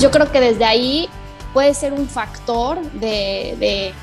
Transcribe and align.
Yo 0.00 0.10
creo 0.10 0.30
que 0.30 0.40
desde 0.40 0.64
ahí 0.64 1.08
puede 1.52 1.72
ser 1.72 1.92
un 1.92 2.08
factor 2.08 2.80
de, 2.92 3.94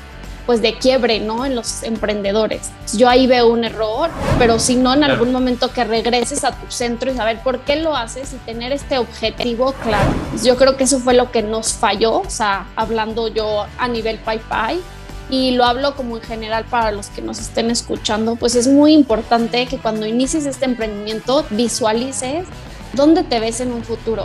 pues 0.46 0.62
de 0.62 0.78
quiebre, 0.78 1.20
¿no? 1.20 1.44
En 1.44 1.54
los 1.54 1.82
emprendedores. 1.82 2.70
Yo 2.94 3.08
ahí 3.08 3.26
veo 3.26 3.48
un 3.48 3.64
error, 3.64 4.10
pero 4.38 4.58
si 4.58 4.76
no, 4.76 4.94
en 4.94 5.04
algún 5.04 5.32
momento 5.32 5.70
que 5.72 5.84
regreses 5.84 6.44
a 6.44 6.52
tu 6.52 6.70
centro 6.70 7.12
y 7.12 7.16
saber 7.16 7.40
por 7.40 7.60
qué 7.60 7.76
lo 7.76 7.94
haces 7.94 8.32
y 8.32 8.36
tener 8.38 8.72
este 8.72 8.98
objetivo 8.98 9.74
claro. 9.82 10.10
Yo 10.42 10.56
creo 10.56 10.76
que 10.76 10.84
eso 10.84 10.98
fue 10.98 11.14
lo 11.14 11.30
que 11.30 11.42
nos 11.42 11.74
falló, 11.74 12.20
o 12.20 12.30
sea, 12.30 12.66
hablando 12.74 13.28
yo 13.28 13.66
a 13.78 13.88
nivel 13.88 14.18
Pai, 14.18 14.80
y 15.28 15.52
lo 15.52 15.64
hablo 15.64 15.94
como 15.94 16.16
en 16.16 16.22
general 16.22 16.64
para 16.64 16.90
los 16.90 17.08
que 17.08 17.22
nos 17.22 17.38
estén 17.38 17.70
escuchando, 17.70 18.36
pues 18.36 18.54
es 18.54 18.66
muy 18.66 18.92
importante 18.92 19.66
que 19.66 19.78
cuando 19.78 20.06
inicies 20.06 20.46
este 20.46 20.64
emprendimiento 20.64 21.44
visualices 21.50 22.46
dónde 22.92 23.22
te 23.24 23.40
ves 23.40 23.60
en 23.60 23.72
un 23.72 23.84
futuro. 23.84 24.24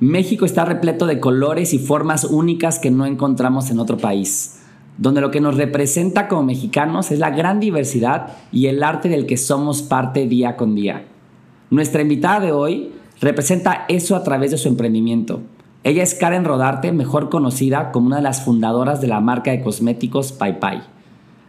México 0.00 0.44
está 0.44 0.64
repleto 0.64 1.06
de 1.06 1.20
colores 1.20 1.74
y 1.74 1.78
formas 1.78 2.24
únicas 2.24 2.78
que 2.78 2.90
no 2.90 3.06
encontramos 3.06 3.70
en 3.70 3.78
otro 3.78 3.96
país, 3.96 4.60
donde 4.96 5.20
lo 5.20 5.30
que 5.30 5.40
nos 5.40 5.56
representa 5.56 6.28
como 6.28 6.44
mexicanos 6.44 7.10
es 7.10 7.18
la 7.18 7.30
gran 7.30 7.60
diversidad 7.60 8.36
y 8.52 8.66
el 8.66 8.82
arte 8.82 9.08
del 9.08 9.26
que 9.26 9.36
somos 9.36 9.82
parte 9.82 10.26
día 10.26 10.56
con 10.56 10.74
día. 10.74 11.04
Nuestra 11.70 12.02
invitada 12.02 12.40
de 12.40 12.52
hoy 12.52 12.92
representa 13.20 13.84
eso 13.88 14.14
a 14.14 14.22
través 14.22 14.50
de 14.50 14.58
su 14.58 14.68
emprendimiento 14.68 15.42
ella 15.84 16.02
es 16.02 16.14
Karen 16.14 16.44
Rodarte, 16.44 16.92
mejor 16.92 17.30
conocida 17.30 17.92
como 17.92 18.08
una 18.08 18.16
de 18.16 18.22
las 18.22 18.44
fundadoras 18.44 19.00
de 19.00 19.06
la 19.06 19.20
marca 19.20 19.52
de 19.52 19.62
cosméticos 19.62 20.32
Pai 20.32 20.58
Pai, 20.58 20.82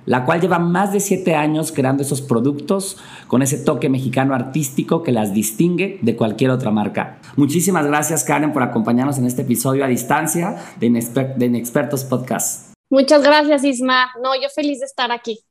la 0.10 0.26
cual 0.26 0.42
lleva 0.42 0.58
más 0.58 0.92
de 0.92 1.00
siete 1.00 1.36
años 1.36 1.72
creando 1.72 2.02
esos 2.02 2.24
productos 2.24 2.98
con 3.28 3.44
ese 3.44 3.60
toque 3.60 3.90
mexicano 3.90 4.34
artístico 4.34 5.04
que 5.04 5.12
las 5.12 5.36
distingue 5.36 6.00
de 6.02 6.16
cualquier 6.16 6.50
otra 6.50 6.72
marca. 6.72 7.20
Muchísimas 7.36 7.86
gracias 7.86 8.24
Karen 8.24 8.52
por 8.52 8.64
acompañarnos 8.64 9.20
en 9.20 9.28
este 9.28 9.44
episodio 9.44 9.86
a 9.86 9.88
distancia 9.88 10.58
de, 10.80 10.88
Inexpertos 10.88 12.06
Podcast. 12.06 12.74
Muchas 12.90 13.22
gracias 13.22 13.64
Isma. 13.64 14.10
No, 14.24 14.34
yo 14.34 14.50
feliz 14.50 14.80
de 14.80 14.88
estar 14.88 15.12
aquí. 15.12 15.42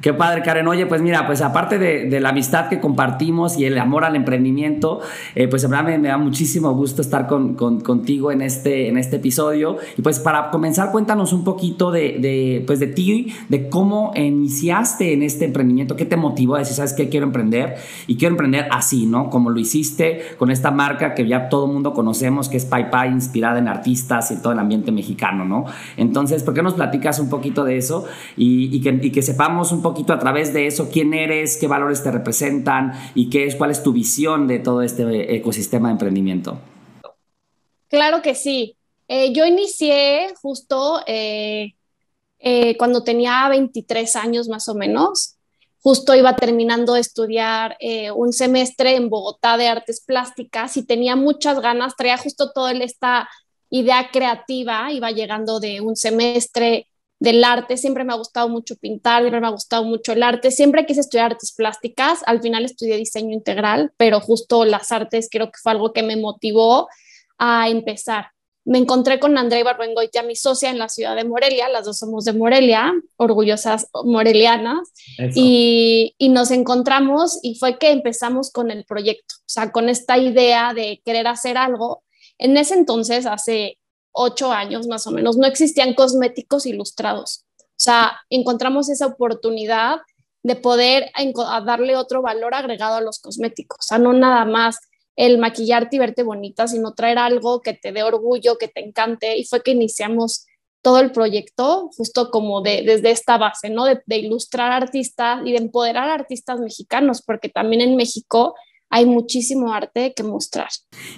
Qué 0.00 0.12
padre, 0.14 0.42
Karen. 0.42 0.66
Oye, 0.66 0.86
pues 0.86 1.02
mira, 1.02 1.26
pues 1.26 1.42
aparte 1.42 1.78
de, 1.78 2.20
la 2.20 2.30
amistad 2.30 2.68
que 2.68 2.80
compartimos 2.80 3.58
y 3.58 3.66
el 3.66 3.78
amor 3.78 4.04
al 4.04 4.16
emprendimiento, 4.16 5.00
eh, 5.34 5.48
pues 5.48 5.68
verdad 5.68 5.98
me, 5.98 6.08
da 6.08 6.18
muchísimo 6.18 6.72
gusto 6.74 7.02
estar 7.02 7.26
con, 7.26 7.54
contigo 7.54 8.32
en 8.32 8.42
este, 8.42 8.88
en 8.88 8.96
este 8.96 9.16
episodio. 9.16 9.76
Y 9.96 10.02
pues 10.02 10.18
para 10.18 10.50
comenzar, 10.50 10.90
cuéntanos 10.92 11.32
un 11.32 11.44
poquito 11.44 11.90
de, 11.90 12.62
pues 12.66 12.80
de 12.80 12.86
ti, 12.86 13.32
de 13.48 13.68
cómo 13.68 14.12
iniciaste 14.14 15.12
en 15.12 15.22
este 15.22 15.44
emprendimiento, 15.44 15.94
qué 15.94 16.04
te 16.04 16.16
motivó 16.16 16.56
a 16.56 16.60
decir, 16.60 16.74
sabes 16.74 16.94
qué, 16.94 17.08
quiero 17.08 17.26
emprender 17.26 17.76
y 18.06 18.16
quiero 18.16 18.32
emprender 18.32 18.68
así, 18.70 19.06
¿no? 19.06 19.28
Como 19.30 19.50
lo 19.50 19.60
hiciste 19.60 20.22
con 20.38 20.50
esta 20.50 20.70
marca 20.70 21.14
que 21.14 21.26
ya 21.26 21.48
todo 21.48 21.66
el 21.66 21.72
mundo 21.72 21.92
conocemos, 21.92 22.48
que 22.48 22.56
es 22.56 22.64
Pai 22.64 22.90
Pai, 22.90 23.10
inspirada 23.10 23.58
en 23.58 23.68
artistas 23.68 24.30
y 24.30 24.40
todo 24.40 24.52
el 24.52 24.58
ambiente 24.58 24.90
mexicano, 24.90 25.44
¿no? 25.44 25.66
Entonces, 25.96 26.42
¿por 26.42 26.54
qué 26.54 26.62
nos 26.62 26.74
platicas 26.74 27.18
un 27.18 27.28
poquito 27.28 27.64
de 27.64 27.76
eso 27.76 28.04
y, 28.36 28.80
que, 28.80 28.98
y 29.02 29.10
que 29.10 29.22
sepamos 29.22 29.70
un 29.72 29.81
poquito 29.82 30.12
a 30.12 30.18
través 30.18 30.52
de 30.52 30.66
eso 30.66 30.88
quién 30.90 31.14
eres, 31.14 31.56
qué 31.56 31.66
valores 31.66 32.02
te 32.02 32.10
representan 32.10 32.92
y 33.14 33.28
qué 33.28 33.46
es, 33.46 33.56
cuál 33.56 33.70
es 33.70 33.82
tu 33.82 33.92
visión 33.92 34.46
de 34.46 34.58
todo 34.58 34.82
este 34.82 35.34
ecosistema 35.34 35.88
de 35.88 35.92
emprendimiento. 35.92 36.58
Claro 37.88 38.22
que 38.22 38.34
sí. 38.34 38.76
Eh, 39.08 39.34
yo 39.34 39.44
inicié 39.44 40.32
justo 40.40 41.02
eh, 41.06 41.74
eh, 42.38 42.76
cuando 42.78 43.04
tenía 43.04 43.46
23 43.50 44.16
años 44.16 44.48
más 44.48 44.68
o 44.68 44.74
menos. 44.74 45.36
Justo 45.82 46.14
iba 46.14 46.34
terminando 46.36 46.94
de 46.94 47.00
estudiar 47.00 47.76
un 48.14 48.32
semestre 48.32 48.94
en 48.94 49.10
Bogotá 49.10 49.56
de 49.56 49.66
artes 49.66 50.00
plásticas 50.00 50.76
y 50.76 50.86
tenía 50.86 51.16
muchas 51.16 51.58
ganas, 51.58 51.96
traía 51.96 52.16
justo 52.16 52.52
toda 52.52 52.70
esta 52.70 53.28
idea 53.68 54.10
creativa, 54.12 54.92
iba 54.92 55.10
llegando 55.10 55.58
de 55.58 55.80
un 55.80 55.96
semestre 55.96 56.86
del 57.22 57.44
arte, 57.44 57.76
siempre 57.76 58.02
me 58.02 58.12
ha 58.12 58.16
gustado 58.16 58.48
mucho 58.48 58.74
pintar, 58.74 59.22
siempre 59.22 59.40
me 59.40 59.46
ha 59.46 59.50
gustado 59.50 59.84
mucho 59.84 60.10
el 60.10 60.24
arte, 60.24 60.50
siempre 60.50 60.86
quise 60.86 61.02
estudiar 61.02 61.30
artes 61.30 61.52
plásticas, 61.52 62.18
al 62.26 62.42
final 62.42 62.64
estudié 62.64 62.96
diseño 62.96 63.32
integral, 63.32 63.92
pero 63.96 64.18
justo 64.18 64.64
las 64.64 64.90
artes 64.90 65.28
creo 65.30 65.46
que 65.46 65.58
fue 65.62 65.70
algo 65.70 65.92
que 65.92 66.02
me 66.02 66.16
motivó 66.16 66.88
a 67.38 67.68
empezar. 67.68 68.32
Me 68.64 68.78
encontré 68.78 69.20
con 69.20 69.38
Andrea 69.38 69.60
Ibarbengoitia, 69.60 70.24
mi 70.24 70.34
socia 70.34 70.70
en 70.70 70.78
la 70.78 70.88
ciudad 70.88 71.14
de 71.14 71.22
Morelia, 71.22 71.68
las 71.68 71.84
dos 71.84 71.98
somos 71.98 72.24
de 72.24 72.32
Morelia, 72.32 72.92
orgullosas 73.16 73.86
morelianas, 74.02 74.92
y, 75.36 76.16
y 76.18 76.28
nos 76.28 76.50
encontramos 76.50 77.38
y 77.40 77.54
fue 77.54 77.78
que 77.78 77.90
empezamos 77.90 78.50
con 78.50 78.72
el 78.72 78.84
proyecto, 78.84 79.36
o 79.38 79.48
sea, 79.48 79.70
con 79.70 79.88
esta 79.88 80.18
idea 80.18 80.74
de 80.74 81.00
querer 81.04 81.28
hacer 81.28 81.56
algo. 81.56 82.02
En 82.38 82.56
ese 82.56 82.74
entonces, 82.74 83.26
hace 83.26 83.78
ocho 84.12 84.52
años 84.52 84.86
más 84.86 85.06
o 85.06 85.10
menos, 85.10 85.36
no 85.36 85.46
existían 85.46 85.94
cosméticos 85.94 86.66
ilustrados. 86.66 87.44
O 87.60 87.84
sea, 87.84 88.20
encontramos 88.30 88.88
esa 88.88 89.06
oportunidad 89.06 90.00
de 90.42 90.56
poder 90.56 91.10
darle 91.64 91.96
otro 91.96 92.22
valor 92.22 92.54
agregado 92.54 92.96
a 92.96 93.00
los 93.00 93.18
cosméticos. 93.20 93.78
O 93.80 93.82
sea, 93.82 93.98
no 93.98 94.12
nada 94.12 94.44
más 94.44 94.78
el 95.16 95.38
maquillarte 95.38 95.96
y 95.96 95.98
verte 95.98 96.22
bonita, 96.22 96.68
sino 96.68 96.94
traer 96.94 97.18
algo 97.18 97.60
que 97.60 97.74
te 97.74 97.92
dé 97.92 98.02
orgullo, 98.02 98.58
que 98.58 98.68
te 98.68 98.84
encante. 98.84 99.36
Y 99.36 99.44
fue 99.44 99.62
que 99.62 99.72
iniciamos 99.72 100.46
todo 100.80 100.98
el 100.98 101.12
proyecto 101.12 101.90
justo 101.96 102.30
como 102.30 102.60
de, 102.60 102.82
desde 102.82 103.10
esta 103.10 103.38
base, 103.38 103.70
¿no? 103.70 103.84
De, 103.84 104.02
de 104.04 104.16
ilustrar 104.18 104.72
artistas 104.72 105.40
y 105.44 105.52
de 105.52 105.58
empoderar 105.58 106.08
artistas 106.08 106.58
mexicanos, 106.60 107.22
porque 107.22 107.48
también 107.48 107.82
en 107.82 107.96
México 107.96 108.54
hay 108.92 109.06
muchísimo 109.06 109.72
arte 109.72 110.12
que 110.14 110.22
mostrar. 110.22 110.68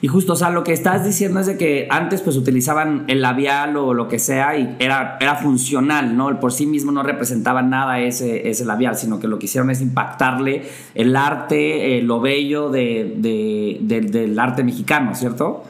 Y 0.01 0.07
justo, 0.07 0.35
o 0.35 0.37
sea, 0.37 0.51
lo 0.51 0.63
que 0.63 0.73
estás 0.73 1.05
diciendo 1.05 1.41
es 1.41 1.47
de 1.47 1.59
que 1.59 1.89
antes 1.91 2.21
pues 2.21 2.37
utilizaban 2.37 3.05
el 3.09 3.21
labial 3.21 3.77
o 3.77 3.93
lo 3.93 4.07
que 4.07 4.21
sea 4.21 4.57
y 4.57 4.77
era, 4.79 5.19
era 5.21 5.35
funcional, 5.35 6.17
¿no? 6.17 6.39
Por 6.39 6.53
sí 6.53 6.67
mismo 6.67 6.93
no 6.93 7.03
representaba 7.03 7.63
nada 7.63 7.99
ese, 7.99 8.49
ese 8.49 8.65
labial, 8.65 8.97
sino 8.97 9.19
que 9.19 9.27
lo 9.27 9.41
que 9.41 9.47
hicieron 9.47 9.71
es 9.71 9.81
impactarle 9.81 10.69
el 10.95 11.17
arte, 11.17 11.99
eh, 11.99 12.03
lo 12.03 12.21
bello 12.21 12.71
de, 12.71 13.17
del 13.17 14.39
arte 14.39 14.63
mexicano, 14.63 15.17
¿cierto? 15.17 15.65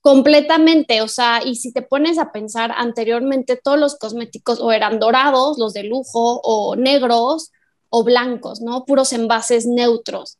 Completamente, 0.00 1.02
o 1.02 1.08
sea, 1.08 1.42
y 1.44 1.56
si 1.56 1.72
te 1.72 1.82
pones 1.82 2.18
a 2.18 2.30
pensar 2.30 2.72
anteriormente, 2.76 3.60
todos 3.60 3.78
los 3.78 3.96
cosméticos 3.96 4.60
o 4.60 4.70
eran 4.70 5.00
dorados, 5.00 5.58
los 5.58 5.72
de 5.72 5.82
lujo, 5.82 6.40
o 6.44 6.76
negros, 6.76 7.50
o 7.90 8.04
blancos, 8.04 8.60
¿no? 8.60 8.84
Puros 8.84 9.12
envases 9.12 9.66
neutros. 9.66 10.38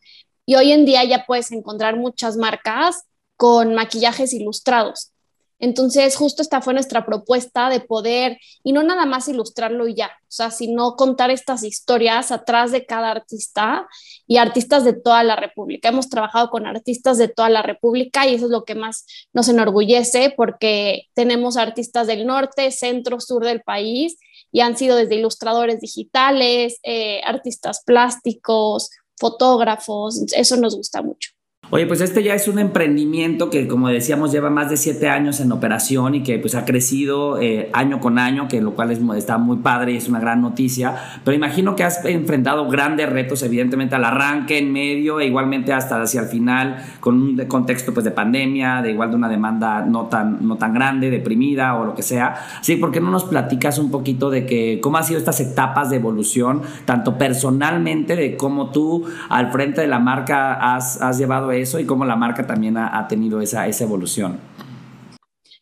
Y 0.49 0.55
hoy 0.55 0.73
en 0.73 0.87
día 0.87 1.05
ya 1.05 1.27
puedes 1.27 1.53
encontrar 1.53 1.99
muchas 1.99 2.39
marcas 2.39 3.05
con 3.37 3.75
maquillajes 3.75 4.33
ilustrados. 4.33 5.13
Entonces, 5.59 6.17
justo 6.17 6.41
esta 6.41 6.63
fue 6.63 6.73
nuestra 6.73 7.05
propuesta 7.05 7.69
de 7.69 7.81
poder, 7.81 8.39
y 8.65 8.73
no 8.73 8.83
nada 8.83 9.05
más 9.05 9.29
ilustrarlo 9.29 9.89
y 9.89 9.95
ya, 9.95 10.07
o 10.07 10.31
sea, 10.31 10.51
sino 10.51 10.97
contar 10.97 11.31
estas 11.31 11.65
historias 11.65 12.33
atrás 12.33 12.73
de 12.73 12.87
cada 12.87 13.11
artista 13.11 13.87
y 14.27 14.39
artistas 14.39 14.85
de 14.85 14.95
toda 14.95 15.23
la 15.23 15.37
República. 15.37 15.91
Hemos 15.91 16.09
trabajado 16.09 16.49
con 16.49 16.67
artistas 16.67 17.19
de 17.19 17.29
toda 17.29 17.51
la 17.51 17.61
República 17.61 18.27
y 18.27 18.37
eso 18.37 18.47
es 18.47 18.51
lo 18.51 18.65
que 18.65 18.75
más 18.75 19.05
nos 19.35 19.51
enorgullece 19.51 20.33
porque 20.35 21.09
tenemos 21.13 21.59
artistas 21.59 22.07
del 22.07 22.27
norte, 22.27 22.71
centro, 22.71 23.21
sur 23.21 23.44
del 23.44 23.61
país 23.61 24.17
y 24.51 24.61
han 24.61 24.79
sido 24.79 24.97
desde 24.97 25.17
ilustradores 25.17 25.79
digitales, 25.81 26.79
eh, 26.85 27.21
artistas 27.27 27.83
plásticos, 27.85 28.89
fotógrafos, 29.19 30.23
eso 30.32 30.56
nos 30.56 30.76
gusta 30.76 31.03
mucho. 31.03 31.38
Oye, 31.70 31.85
pues 31.87 32.00
este 32.00 32.23
ya 32.23 32.32
es 32.32 32.49
un 32.49 32.59
emprendimiento 32.59 33.50
que, 33.50 33.69
como 33.69 33.88
decíamos, 33.88 34.32
lleva 34.32 34.49
más 34.49 34.70
de 34.70 34.79
siete 34.79 35.11
años 35.11 35.38
en 35.41 35.53
operación 35.53 36.15
y 36.15 36.23
que 36.23 36.38
pues 36.38 36.55
ha 36.55 36.65
crecido 36.65 37.38
eh, 37.43 37.69
año 37.75 38.00
con 38.00 38.19
año, 38.19 38.49
que 38.49 38.62
lo 38.62 38.73
cual 38.73 38.91
es, 38.91 39.00
está 39.19 39.37
muy 39.37 39.59
padre 39.59 39.93
y 39.93 39.99
es 39.99 40.09
una 40.09 40.19
gran 40.19 40.41
noticia. 40.41 40.94
Pero 41.25 41.37
imagino 41.37 41.76
que 41.76 41.85
has 41.85 42.03
enfrentado 42.06 42.67
grandes 42.70 43.11
retos, 43.11 43.43
evidentemente, 43.43 43.94
al 43.94 44.06
arranque, 44.06 44.56
en 44.56 44.73
medio 44.73 45.20
e 45.20 45.26
igualmente 45.26 45.75
hasta 45.75 46.00
hacia 46.00 46.23
el 46.23 46.29
final, 46.29 46.82
con 47.00 47.20
un 47.20 47.37
contexto 47.49 47.93
pues, 47.93 48.05
de 48.05 48.12
pandemia, 48.12 48.81
de 48.81 48.93
igual 48.93 49.11
de 49.11 49.17
una 49.17 49.29
demanda 49.29 49.82
no 49.82 50.06
tan, 50.06 50.49
no 50.49 50.56
tan 50.56 50.73
grande, 50.73 51.11
deprimida 51.11 51.76
o 51.76 51.85
lo 51.85 51.94
que 51.94 52.03
sea. 52.03 52.35
Sí, 52.62 52.76
¿por 52.76 52.93
qué 52.93 53.03
no 53.03 53.11
nos 53.11 53.25
platicas 53.25 53.79
un 53.79 53.91
poquito 53.91 54.31
de 54.31 54.47
que 54.47 54.81
cómo 54.81 54.97
han 54.97 55.05
sido 55.05 55.19
estas 55.19 55.38
etapas 55.41 55.91
de 55.91 55.97
evolución, 55.97 56.62
tanto 56.87 57.19
personalmente, 57.19 58.17
de 58.17 58.38
cómo 58.38 58.70
tú 58.70 59.05
al 59.29 59.53
frente 59.53 59.82
de 59.82 59.87
la 59.87 59.99
marca 59.99 60.55
has, 60.55 61.03
has 61.03 61.19
llevado 61.19 61.57
eso 61.60 61.78
y 61.78 61.87
cómo 61.87 62.05
la 62.05 62.16
marca 62.16 62.46
también 62.46 62.76
ha, 62.76 63.06
tenido 63.08 63.40
esa, 63.40 63.66
esa 63.66 63.84
evolución. 63.84 64.40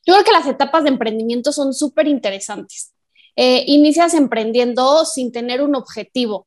Yo 0.06 0.14
creo 0.14 0.24
que 0.24 0.32
las 0.32 0.46
etapas 0.46 0.84
de 0.84 0.90
emprendimiento 0.90 1.52
son 1.52 1.74
súper 1.74 2.06
interesantes. 2.06 2.92
Eh, 3.34 3.64
inicias 3.66 4.14
emprendiendo 4.14 5.04
sin 5.04 5.32
tener 5.32 5.62
un 5.62 5.74
objetivo. 5.74 6.46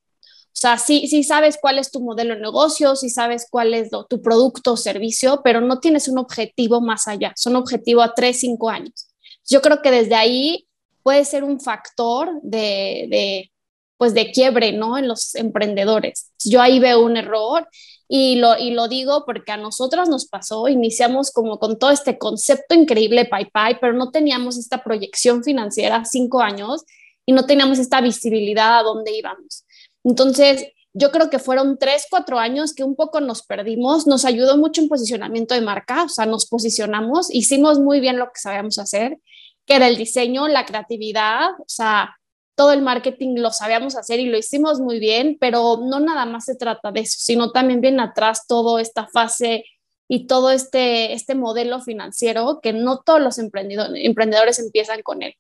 O 0.59 0.61
sea, 0.61 0.77
sí, 0.77 1.07
sí 1.07 1.23
sabes 1.23 1.57
cuál 1.61 1.77
es 1.79 1.91
tu 1.91 2.01
modelo 2.01 2.35
de 2.35 2.41
negocio, 2.41 2.95
sí 2.95 3.09
sabes 3.09 3.47
cuál 3.49 3.73
es 3.73 3.89
tu 4.09 4.21
producto 4.21 4.73
o 4.73 4.77
servicio, 4.77 5.41
pero 5.43 5.61
no 5.61 5.79
tienes 5.79 6.07
un 6.07 6.17
objetivo 6.17 6.81
más 6.81 7.07
allá. 7.07 7.33
Son 7.35 7.55
objetivo 7.55 8.01
a 8.01 8.13
tres, 8.13 8.39
cinco 8.39 8.69
años. 8.69 9.07
Yo 9.47 9.61
creo 9.61 9.81
que 9.81 9.91
desde 9.91 10.15
ahí 10.15 10.67
puede 11.03 11.23
ser 11.25 11.43
un 11.43 11.59
factor 11.59 12.39
de, 12.41 13.51
pues 13.99 14.13
de 14.13 14.31
quiebre, 14.31 14.71
¿no? 14.71 14.97
En 14.97 15.09
los 15.09 15.35
emprendedores. 15.35 16.31
Yo 16.45 16.61
ahí 16.61 16.79
veo 16.79 17.03
un 17.03 17.17
error 17.17 17.67
y 18.07 18.37
lo, 18.37 18.57
y 18.57 18.71
lo 18.71 18.87
digo 18.87 19.25
porque 19.25 19.51
a 19.51 19.57
nosotras 19.57 20.07
nos 20.07 20.25
pasó, 20.25 20.69
iniciamos 20.69 21.31
como 21.31 21.59
con 21.59 21.77
todo 21.77 21.91
este 21.91 22.17
concepto 22.17 22.75
increíble 22.75 23.25
PayPay, 23.25 23.79
pero 23.81 23.91
no 23.91 24.09
teníamos 24.09 24.57
esta 24.57 24.81
proyección 24.85 25.43
financiera 25.43 26.05
cinco 26.05 26.39
años 26.41 26.85
y 27.25 27.33
no 27.33 27.45
teníamos 27.45 27.77
esta 27.77 27.99
visibilidad 27.99 28.79
a 28.79 28.83
dónde 28.83 29.11
íbamos. 29.11 29.65
Entonces, 30.05 30.67
yo 30.93 31.11
creo 31.11 31.29
que 31.29 31.37
fueron 31.37 31.77
tres, 31.77 32.05
cuatro 32.09 32.39
años 32.39 32.73
que 32.73 32.85
un 32.85 32.95
poco 32.95 33.19
nos 33.19 33.43
perdimos, 33.43 34.07
nos 34.07 34.23
ayudó 34.23 34.57
mucho 34.57 34.79
en 34.79 34.87
posicionamiento 34.87 35.55
de 35.55 35.61
marca, 35.61 36.03
o 36.03 36.09
sea, 36.09 36.25
nos 36.25 36.45
posicionamos, 36.45 37.29
hicimos 37.35 37.79
muy 37.79 37.99
bien 37.99 38.17
lo 38.17 38.27
que 38.27 38.39
sabíamos 38.39 38.79
hacer, 38.79 39.19
que 39.65 39.75
era 39.75 39.89
el 39.89 39.97
diseño, 39.97 40.47
la 40.47 40.65
creatividad, 40.65 41.49
o 41.59 41.67
sea, 41.67 42.15
todo 42.59 42.73
el 42.73 42.81
marketing 42.81 43.35
lo 43.38 43.53
sabíamos 43.53 43.95
hacer 43.95 44.19
y 44.19 44.25
lo 44.25 44.38
hicimos 44.38 44.81
muy 44.81 45.00
bien, 45.00 45.38
pero 45.39 45.79
no 45.81 46.01
nada 46.01 46.25
más 46.25 46.44
se 46.44 46.56
trata 46.56 46.91
de 46.91 47.00
eso, 47.00 47.15
sino 47.17 47.53
también 47.53 47.79
viene 47.79 48.03
atrás 48.03 48.47
toda 48.47 48.81
esta 48.81 49.07
fase 49.07 49.63
y 50.09 50.27
todo 50.27 50.51
este, 50.51 51.13
este 51.13 51.35
modelo 51.35 51.79
financiero 51.79 52.59
que 52.61 52.73
no 52.73 53.00
todos 53.00 53.21
los 53.21 53.38
emprendedores, 53.38 54.03
emprendedores 54.03 54.59
empiezan 54.59 55.01
con 55.03 55.23
él. 55.23 55.35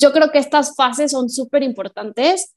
Yo 0.00 0.10
creo 0.10 0.32
que 0.32 0.40
estas 0.40 0.74
fases 0.74 1.12
son 1.12 1.30
súper 1.30 1.62
importantes 1.62 2.56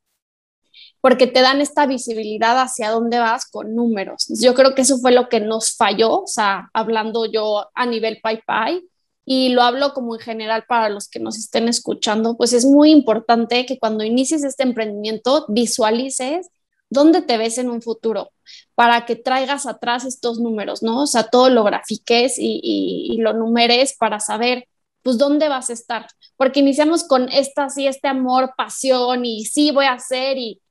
porque 1.00 1.28
te 1.28 1.42
dan 1.42 1.62
esta 1.62 1.86
visibilidad 1.86 2.60
hacia 2.60 2.90
dónde 2.90 3.19
vas 3.19 3.46
con 3.46 3.75
números. 3.75 4.25
Yo 4.42 4.56
creo 4.56 4.74
que 4.74 4.81
eso 4.81 4.98
fue 4.98 5.12
lo 5.12 5.30
que 5.30 5.42
nos 5.42 5.75
falló, 5.75 6.22
o 6.22 6.28
sea, 6.28 6.72
hablando 6.74 7.28
yo 7.28 7.69
a 7.75 7.86
nivel 7.86 8.19
PayPay, 8.19 8.81
y 9.30 9.50
lo 9.50 9.62
hablo 9.62 9.94
como 9.94 10.16
en 10.16 10.22
general 10.22 10.64
para 10.70 10.88
los 10.88 11.10
que 11.10 11.20
nos 11.20 11.38
estén 11.38 11.68
escuchando, 11.68 12.38
pues 12.38 12.54
es 12.54 12.64
muy 12.64 12.92
importante 12.92 13.66
que 13.66 13.78
cuando 13.78 14.06
inicies 14.06 14.46
este 14.46 14.64
emprendimiento 14.64 15.44
visualices 15.50 16.50
dónde 16.90 17.22
te 17.22 17.38
ves 17.38 17.58
en 17.58 17.70
un 17.70 17.82
futuro 17.82 18.32
para 18.74 19.06
que 19.06 19.18
traigas 19.18 19.66
atrás 19.66 20.06
estos 20.06 20.40
números, 20.40 20.82
¿no? 20.82 21.02
O 21.02 21.08
sea, 21.08 21.24
todo 21.24 21.50
lo 21.50 21.66
grafiques 21.66 22.40
y, 22.40 22.62
y, 22.64 23.14
y 23.14 23.18
lo 23.18 23.34
numeres 23.34 23.98
para 24.00 24.22
saber 24.22 24.70
pues 25.02 25.18
dónde 25.18 25.50
vas 25.50 25.70
a 25.70 25.74
estar, 25.74 26.08
porque 26.38 26.62
iniciamos 26.62 27.04
con 27.04 27.28
esta, 27.28 27.70
sí, 27.70 27.86
este 27.86 28.08
amor, 28.08 28.54
pasión 28.56 29.26
y 29.26 29.44
sí 29.44 29.72
voy 29.72 29.88
a 29.88 29.94
hacer 29.94 30.38
y 30.38 30.62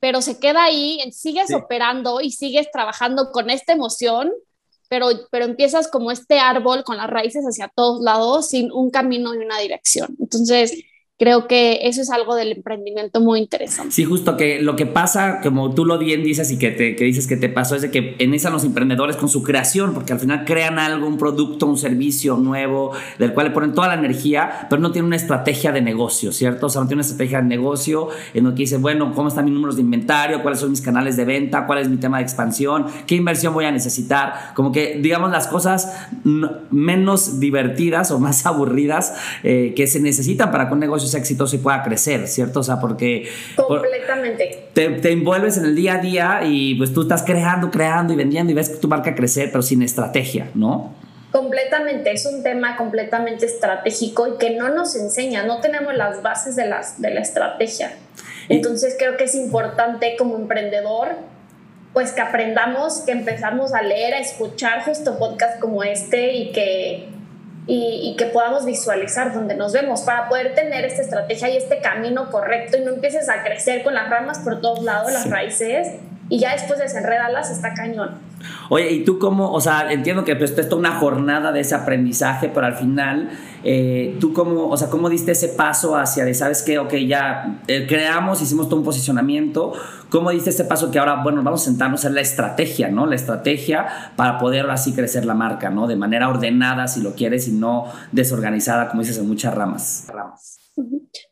pero 0.00 0.20
se 0.20 0.38
queda 0.38 0.64
ahí, 0.64 1.00
sigues 1.12 1.52
operando 1.54 2.20
y 2.20 2.30
sigues 2.30 2.70
trabajando 2.70 3.32
con 3.32 3.48
esta 3.48 3.72
emoción, 3.72 4.30
pero, 4.88 5.08
pero 5.30 5.44
empiezas 5.44 5.88
como 5.88 6.10
este 6.10 6.38
árbol 6.38 6.84
con 6.84 6.96
las 6.96 7.10
raíces 7.10 7.44
hacia 7.44 7.68
todos 7.74 8.02
lados 8.02 8.48
sin 8.48 8.70
un 8.72 8.90
camino 8.90 9.34
y 9.34 9.38
una 9.38 9.58
dirección. 9.58 10.16
Entonces, 10.20 10.72
creo 11.18 11.46
que 11.46 11.80
eso 11.88 12.02
es 12.02 12.10
algo 12.10 12.34
del 12.34 12.52
emprendimiento 12.52 13.20
muy 13.20 13.40
interesante. 13.40 13.92
Sí, 13.92 14.04
justo 14.04 14.36
que 14.36 14.60
lo 14.60 14.76
que 14.76 14.84
pasa, 14.84 15.40
como 15.42 15.74
tú 15.74 15.86
lo 15.86 15.98
bien 15.98 16.22
dices 16.22 16.50
y 16.50 16.58
que, 16.58 16.70
te, 16.70 16.94
que 16.94 17.04
dices 17.04 17.26
que 17.26 17.36
te 17.36 17.48
pasó, 17.48 17.74
es 17.74 17.82
de 17.82 17.90
que 17.90 18.16
inician 18.18 18.52
los 18.52 18.64
emprendedores 18.64 19.16
con 19.16 19.30
su 19.30 19.42
creación, 19.42 19.94
porque 19.94 20.12
al 20.12 20.20
final 20.20 20.44
crean 20.44 20.78
algo, 20.78 21.06
un 21.06 21.16
producto, 21.16 21.66
un 21.66 21.78
servicio 21.78 22.36
nuevo, 22.36 22.92
del 23.18 23.32
cual 23.32 23.48
le 23.48 23.52
ponen 23.52 23.72
toda 23.72 23.88
la 23.88 23.94
energía, 23.94 24.66
pero 24.68 24.82
no 24.82 24.92
tienen 24.92 25.06
una 25.06 25.16
estrategia 25.16 25.72
de 25.72 25.80
negocio, 25.80 26.32
¿cierto? 26.32 26.66
O 26.66 26.68
sea, 26.68 26.82
no 26.82 26.86
tienen 26.86 26.98
una 26.98 27.10
estrategia 27.10 27.38
de 27.38 27.48
negocio 27.48 28.08
en 28.34 28.44
lo 28.44 28.50
que 28.50 28.62
dice, 28.62 28.76
bueno, 28.76 29.12
¿cómo 29.14 29.28
están 29.28 29.46
mis 29.46 29.54
números 29.54 29.76
de 29.76 29.82
inventario? 29.82 30.42
¿Cuáles 30.42 30.60
son 30.60 30.70
mis 30.70 30.82
canales 30.82 31.16
de 31.16 31.24
venta? 31.24 31.66
¿Cuál 31.66 31.78
es 31.78 31.88
mi 31.88 31.96
tema 31.96 32.18
de 32.18 32.24
expansión? 32.24 32.86
¿Qué 33.06 33.14
inversión 33.14 33.54
voy 33.54 33.64
a 33.64 33.70
necesitar? 33.70 34.52
Como 34.54 34.70
que, 34.70 34.98
digamos, 35.00 35.30
las 35.30 35.48
cosas 35.48 36.08
menos 36.70 37.40
divertidas 37.40 38.10
o 38.10 38.18
más 38.18 38.44
aburridas 38.46 39.14
eh, 39.42 39.72
que 39.74 39.86
se 39.86 40.00
necesitan 40.00 40.50
para 40.50 40.68
que 40.68 40.74
un 40.74 40.80
negocio 40.80 41.05
sea 41.06 41.20
exitoso 41.20 41.56
y 41.56 41.58
pueda 41.58 41.82
crecer, 41.82 42.28
¿cierto? 42.28 42.60
O 42.60 42.62
sea, 42.62 42.80
porque... 42.80 43.28
Completamente. 43.56 44.68
Te, 44.72 44.90
te, 44.90 45.12
envuelves 45.12 45.56
en 45.56 45.64
el 45.64 45.74
día 45.74 45.94
a 45.94 45.98
día 45.98 46.40
y 46.44 46.74
pues 46.74 46.92
tú 46.92 47.02
estás 47.02 47.22
creando, 47.22 47.70
creando 47.70 48.12
y 48.12 48.16
vendiendo 48.16 48.52
y 48.52 48.54
ves 48.54 48.80
tu 48.80 48.88
marca 48.88 49.14
crecer, 49.14 49.50
pero 49.50 49.62
sin 49.62 49.82
estrategia, 49.82 50.50
¿no? 50.54 50.94
Completamente, 51.32 52.12
es 52.12 52.24
un 52.24 52.42
tema 52.42 52.76
completamente 52.76 53.46
estratégico 53.46 54.26
y 54.26 54.38
que 54.38 54.50
no 54.56 54.70
nos 54.70 54.96
enseña, 54.96 55.42
no 55.44 55.60
tenemos 55.60 55.94
las 55.94 56.22
bases 56.22 56.56
de, 56.56 56.66
las, 56.66 57.00
de 57.00 57.10
la 57.10 57.20
estrategia. 57.20 57.92
Entonces 58.48 58.96
creo 58.98 59.16
que 59.16 59.24
es 59.24 59.34
importante 59.34 60.14
como 60.16 60.36
emprendedor 60.36 61.08
pues 61.92 62.12
que 62.12 62.20
aprendamos, 62.20 62.98
que 63.06 63.12
empezamos 63.12 63.72
a 63.72 63.80
leer, 63.80 64.12
a 64.12 64.18
escuchar 64.18 64.84
justo 64.84 65.18
podcasts 65.18 65.58
como 65.58 65.82
este 65.82 66.34
y 66.34 66.52
que 66.52 67.08
y, 67.68 68.14
que 68.16 68.26
podamos 68.26 68.64
visualizar 68.64 69.34
dónde 69.34 69.56
nos 69.56 69.72
vemos 69.72 70.02
para 70.02 70.28
poder 70.28 70.54
tener 70.54 70.84
esta 70.84 71.02
estrategia 71.02 71.50
y 71.50 71.56
este 71.56 71.80
camino 71.80 72.30
correcto 72.30 72.76
y 72.76 72.80
no 72.80 72.92
empieces 72.92 73.28
a 73.28 73.42
crecer 73.42 73.82
con 73.82 73.94
las 73.94 74.08
ramas 74.08 74.38
por 74.38 74.60
todos 74.60 74.84
lados, 74.84 75.12
las 75.12 75.28
raíces, 75.28 75.88
y 76.28 76.38
ya 76.38 76.52
después 76.52 76.78
desenredarlas 76.78 77.50
está 77.50 77.74
cañón. 77.74 78.20
Oye, 78.68 78.90
¿y 78.92 79.04
tú 79.04 79.18
cómo, 79.18 79.52
o 79.52 79.60
sea, 79.60 79.92
entiendo 79.92 80.24
que 80.24 80.36
pues, 80.36 80.56
es 80.56 80.72
una 80.72 80.98
jornada 80.98 81.52
de 81.52 81.60
ese 81.60 81.74
aprendizaje, 81.74 82.48
pero 82.48 82.66
al 82.66 82.74
final, 82.74 83.30
eh, 83.62 84.16
¿tú 84.20 84.32
cómo, 84.32 84.68
o 84.68 84.76
sea, 84.76 84.88
cómo 84.88 85.08
diste 85.08 85.32
ese 85.32 85.48
paso 85.48 85.96
hacia 85.96 86.24
de, 86.24 86.34
sabes 86.34 86.62
qué, 86.62 86.78
ok, 86.78 86.94
ya 86.94 87.60
eh, 87.68 87.86
creamos, 87.86 88.42
hicimos 88.42 88.68
todo 88.68 88.80
un 88.80 88.84
posicionamiento, 88.84 89.72
¿cómo 90.10 90.30
diste 90.30 90.50
ese 90.50 90.64
paso 90.64 90.90
que 90.90 90.98
ahora, 90.98 91.22
bueno, 91.22 91.42
vamos 91.42 91.62
a 91.62 91.64
sentarnos 91.66 92.04
en 92.04 92.14
la 92.14 92.20
estrategia, 92.20 92.88
¿no? 92.88 93.06
La 93.06 93.14
estrategia 93.14 94.12
para 94.16 94.38
poder 94.38 94.68
así 94.70 94.92
crecer 94.92 95.24
la 95.24 95.34
marca, 95.34 95.70
¿no? 95.70 95.86
De 95.86 95.96
manera 95.96 96.28
ordenada, 96.28 96.88
si 96.88 97.00
lo 97.00 97.14
quieres, 97.14 97.48
y 97.48 97.52
no 97.52 97.86
desorganizada, 98.12 98.88
como 98.88 99.02
dices, 99.02 99.18
en 99.18 99.28
muchas 99.28 99.54
ramas. 99.54 100.06
ramas. 100.08 100.58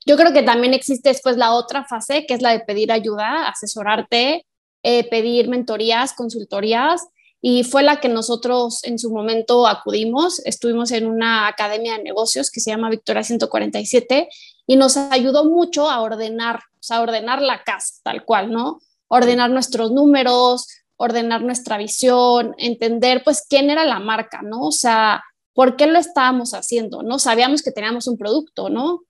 Yo 0.07 0.17
creo 0.17 0.33
que 0.33 0.43
también 0.43 0.75
existe 0.75 1.11
después 1.11 1.37
la 1.37 1.53
otra 1.53 1.85
fase, 1.85 2.25
que 2.27 2.35
es 2.35 2.43
la 2.43 2.51
de 2.51 2.61
pedir 2.61 2.93
ayuda, 2.93 3.49
asesorarte, 3.49 4.47
eh, 4.85 5.09
pedir 5.09 5.49
mentorías, 5.49 6.13
consultorías, 6.13 7.09
y 7.41 7.65
fue 7.65 7.83
la 7.83 8.01
que 8.01 8.09
nosotros 8.09 8.85
en 8.85 8.99
su 8.99 9.11
momento 9.11 9.67
acudimos. 9.67 10.41
Estuvimos 10.47 10.93
en 10.93 11.07
una 11.07 11.47
academia 11.49 11.97
de 11.97 12.03
negocios 12.03 12.51
que 12.51 12.61
se 12.61 12.71
llama 12.71 12.89
Victoria 12.89 13.23
147 13.23 14.29
y 14.67 14.77
nos 14.77 14.97
ayudó 14.97 15.45
mucho 15.45 15.91
a 15.91 16.01
ordenar, 16.01 16.57
o 16.57 16.83
sea, 16.83 17.03
ordenar 17.03 17.43
la 17.43 17.63
casa 17.63 17.97
tal 18.03 18.25
cual, 18.25 18.51
¿no? 18.51 18.81
Ordenar 19.09 19.51
nuestros 19.51 19.91
números, 19.91 20.69
ordenar 20.97 21.43
nuestra 21.43 21.77
visión, 21.77 22.55
entender 22.59 23.23
pues 23.25 23.45
quién 23.49 23.69
era 23.69 23.85
la 23.85 24.01
marca, 24.01 24.41
¿no? 24.43 24.63
O 24.63 24.73
sea, 24.73 25.23
¿por 25.53 25.77
qué 25.77 25.87
lo 25.87 25.99
estábamos 25.99 26.55
haciendo? 26.55 27.03
¿No? 27.03 27.19
Sabíamos 27.19 27.63
que 27.63 27.73
teníamos 27.73 28.07
un 28.07 28.17
producto, 28.17 28.69
¿no? 28.69 29.01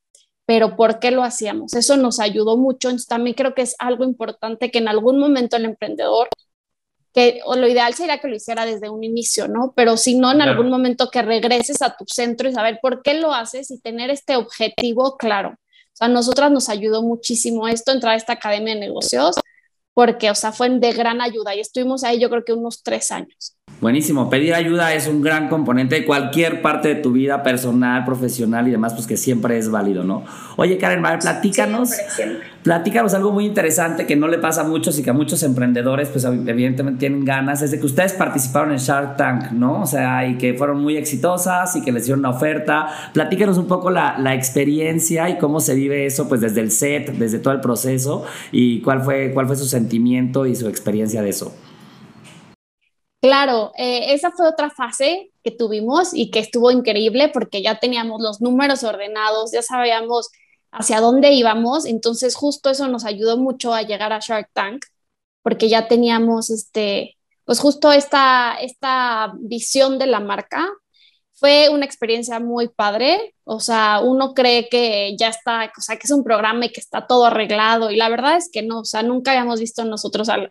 Pero 0.46 0.76
¿por 0.76 0.98
qué 0.98 1.10
lo 1.10 1.22
hacíamos? 1.22 1.74
Eso 1.74 1.96
nos 1.96 2.20
ayudó 2.20 2.56
mucho. 2.56 2.88
Entonces, 2.88 3.08
también 3.08 3.34
creo 3.34 3.54
que 3.54 3.62
es 3.62 3.74
algo 3.78 4.04
importante 4.04 4.70
que 4.70 4.78
en 4.78 4.88
algún 4.88 5.18
momento 5.18 5.56
el 5.56 5.64
emprendedor, 5.64 6.28
que 7.14 7.40
o 7.44 7.56
lo 7.56 7.68
ideal 7.68 7.94
sería 7.94 8.18
que 8.18 8.28
lo 8.28 8.34
hiciera 8.36 8.66
desde 8.66 8.90
un 8.90 9.04
inicio, 9.04 9.46
¿no? 9.48 9.72
Pero 9.76 9.96
si 9.96 10.16
no, 10.16 10.32
en 10.32 10.42
algún 10.42 10.68
momento 10.68 11.10
que 11.10 11.22
regreses 11.22 11.80
a 11.80 11.96
tu 11.96 12.04
centro 12.06 12.48
y 12.48 12.52
saber 12.52 12.80
por 12.82 13.02
qué 13.02 13.14
lo 13.14 13.32
haces 13.32 13.70
y 13.70 13.80
tener 13.80 14.10
este 14.10 14.36
objetivo 14.36 15.16
claro. 15.16 15.50
O 15.50 15.96
sea, 15.96 16.08
a 16.08 16.10
nosotras 16.10 16.50
nos 16.50 16.68
ayudó 16.68 17.02
muchísimo 17.02 17.68
esto, 17.68 17.92
entrar 17.92 18.14
a 18.14 18.16
esta 18.16 18.32
academia 18.32 18.74
de 18.74 18.80
negocios, 18.80 19.36
porque, 19.94 20.30
o 20.30 20.34
sea, 20.34 20.52
fue 20.52 20.68
de 20.68 20.92
gran 20.92 21.20
ayuda 21.20 21.54
y 21.54 21.60
estuvimos 21.60 22.02
ahí 22.04 22.18
yo 22.20 22.28
creo 22.30 22.44
que 22.44 22.52
unos 22.52 22.82
tres 22.82 23.12
años. 23.12 23.53
Buenísimo, 23.80 24.30
pedir 24.30 24.54
ayuda 24.54 24.94
es 24.94 25.08
un 25.08 25.20
gran 25.20 25.48
componente 25.48 25.96
de 25.96 26.06
cualquier 26.06 26.62
parte 26.62 26.88
de 26.88 26.94
tu 26.94 27.12
vida 27.12 27.42
personal, 27.42 28.04
profesional 28.04 28.66
y 28.66 28.70
demás, 28.70 28.94
pues 28.94 29.06
que 29.06 29.16
siempre 29.16 29.58
es 29.58 29.70
válido, 29.70 30.04
¿no? 30.04 30.24
Oye, 30.56 30.78
Karen, 30.78 31.02
platícanos, 31.20 31.90
platícanos 32.62 33.12
algo 33.12 33.32
muy 33.32 33.44
interesante 33.44 34.06
que 34.06 34.16
no 34.16 34.28
le 34.28 34.38
pasa 34.38 34.62
a 34.62 34.64
muchos 34.64 34.98
y 34.98 35.02
que 35.02 35.10
a 35.10 35.12
muchos 35.12 35.42
emprendedores, 35.42 36.08
pues 36.08 36.24
evidentemente 36.24 37.00
tienen 37.00 37.24
ganas, 37.24 37.60
es 37.60 37.72
de 37.72 37.80
que 37.80 37.84
ustedes 37.84 38.14
participaron 38.14 38.72
en 38.72 38.78
Shark 38.78 39.16
Tank, 39.16 39.50
¿no? 39.50 39.82
O 39.82 39.86
sea, 39.86 40.26
y 40.26 40.38
que 40.38 40.54
fueron 40.54 40.80
muy 40.80 40.96
exitosas 40.96 41.76
y 41.76 41.82
que 41.82 41.92
les 41.92 42.06
dieron 42.06 42.20
una 42.20 42.30
oferta. 42.30 42.86
Platícanos 43.12 43.58
un 43.58 43.66
poco 43.66 43.90
la, 43.90 44.16
la 44.18 44.34
experiencia 44.34 45.28
y 45.28 45.36
cómo 45.36 45.60
se 45.60 45.74
vive 45.74 46.06
eso, 46.06 46.26
pues 46.28 46.40
desde 46.40 46.60
el 46.60 46.70
set, 46.70 47.12
desde 47.18 47.38
todo 47.38 47.52
el 47.52 47.60
proceso 47.60 48.24
y 48.50 48.80
cuál 48.80 49.02
fue, 49.02 49.32
cuál 49.34 49.46
fue 49.46 49.56
su 49.56 49.66
sentimiento 49.66 50.46
y 50.46 50.54
su 50.54 50.68
experiencia 50.68 51.20
de 51.20 51.30
eso. 51.30 51.52
Claro, 53.24 53.72
eh, 53.78 54.12
esa 54.12 54.32
fue 54.32 54.46
otra 54.46 54.68
fase 54.68 55.30
que 55.42 55.50
tuvimos 55.50 56.12
y 56.12 56.30
que 56.30 56.40
estuvo 56.40 56.70
increíble 56.70 57.30
porque 57.30 57.62
ya 57.62 57.78
teníamos 57.80 58.20
los 58.20 58.42
números 58.42 58.84
ordenados, 58.84 59.50
ya 59.50 59.62
sabíamos 59.62 60.28
hacia 60.70 61.00
dónde 61.00 61.32
íbamos, 61.32 61.86
entonces 61.86 62.34
justo 62.34 62.68
eso 62.68 62.86
nos 62.86 63.06
ayudó 63.06 63.38
mucho 63.38 63.72
a 63.72 63.80
llegar 63.80 64.12
a 64.12 64.18
Shark 64.18 64.50
Tank 64.52 64.84
porque 65.40 65.70
ya 65.70 65.88
teníamos 65.88 66.50
este, 66.50 67.16
pues 67.46 67.60
justo 67.60 67.92
esta, 67.92 68.56
esta 68.60 69.32
visión 69.38 69.98
de 69.98 70.06
la 70.06 70.20
marca 70.20 70.68
fue 71.32 71.70
una 71.70 71.86
experiencia 71.86 72.40
muy 72.40 72.68
padre. 72.68 73.34
O 73.44 73.58
sea, 73.60 74.00
uno 74.04 74.34
cree 74.34 74.68
que 74.68 75.16
ya 75.18 75.28
está, 75.28 75.72
o 75.76 75.80
sea, 75.80 75.96
que 75.96 76.04
es 76.04 76.10
un 76.10 76.24
programa 76.24 76.66
y 76.66 76.72
que 76.72 76.80
está 76.80 77.06
todo 77.06 77.24
arreglado. 77.26 77.90
Y 77.90 77.96
la 77.96 78.10
verdad 78.10 78.36
es 78.36 78.50
que 78.52 78.62
no, 78.62 78.80
o 78.80 78.84
sea, 78.84 79.02
nunca 79.02 79.30
habíamos 79.32 79.60
visto 79.60 79.84
nosotros 79.84 80.28
al, 80.28 80.50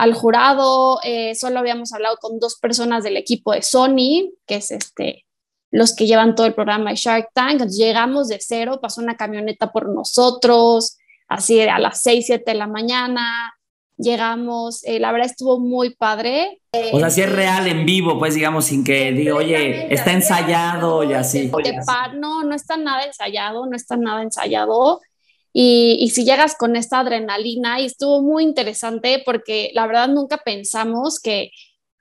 al 0.00 0.14
jurado, 0.14 0.98
eh, 1.04 1.34
solo 1.34 1.58
habíamos 1.58 1.92
hablado 1.92 2.16
con 2.16 2.38
dos 2.38 2.56
personas 2.58 3.04
del 3.04 3.18
equipo 3.18 3.52
de 3.52 3.60
Sony, 3.60 4.32
que 4.46 4.56
es 4.56 4.70
este, 4.70 5.26
los 5.70 5.94
que 5.94 6.06
llevan 6.06 6.34
todo 6.34 6.46
el 6.46 6.54
programa 6.54 6.88
de 6.88 6.96
Shark 6.96 7.28
Tank. 7.34 7.52
Entonces, 7.52 7.76
llegamos 7.76 8.28
de 8.28 8.38
cero, 8.40 8.80
pasó 8.80 9.02
una 9.02 9.18
camioneta 9.18 9.72
por 9.72 9.94
nosotros, 9.94 10.96
así 11.28 11.60
a 11.60 11.78
las 11.78 12.02
6, 12.02 12.24
7 12.26 12.50
de 12.50 12.56
la 12.56 12.66
mañana 12.66 13.54
llegamos, 14.00 14.82
eh, 14.84 14.98
la 14.98 15.12
verdad 15.12 15.28
estuvo 15.30 15.60
muy 15.60 15.94
padre. 15.94 16.60
o 16.92 16.98
sea, 16.98 17.10
si 17.10 17.20
es 17.22 17.30
real 17.30 17.66
en 17.66 17.84
vivo, 17.84 18.18
pues 18.18 18.34
digamos, 18.34 18.64
sin 18.64 18.82
que 18.82 19.12
diga, 19.12 19.34
oye, 19.34 19.92
está 19.92 20.12
ensayado 20.12 21.04
y 21.04 21.12
así. 21.12 21.50
no, 22.14 22.42
no 22.42 22.54
está 22.54 22.76
nada 22.76 23.04
ensayado, 23.04 23.66
no 23.66 23.76
está 23.76 23.96
nada 23.96 24.22
ensayado. 24.22 25.00
Y, 25.52 25.96
y, 26.00 26.10
si 26.10 26.24
llegas 26.24 26.54
con 26.56 26.76
esta 26.76 27.00
adrenalina, 27.00 27.80
y 27.80 27.86
estuvo 27.86 28.22
muy 28.22 28.44
interesante 28.44 29.22
porque 29.24 29.70
la 29.74 29.86
verdad 29.86 30.08
nunca 30.08 30.38
pensamos 30.38 31.18
que, 31.18 31.50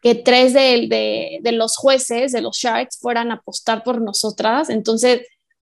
que 0.02 0.16
tres 0.16 0.54
de, 0.54 0.88
de, 0.88 1.40
de 1.42 1.52
los 1.52 1.76
jueces, 1.76 2.32
de 2.32 2.42
los 2.42 2.58
Sharks, 2.58 3.00
fueran 3.00 3.32
a 3.32 3.36
apostar 3.36 3.84
por 3.84 4.02
nosotras. 4.02 4.70
Entonces, 4.70 5.22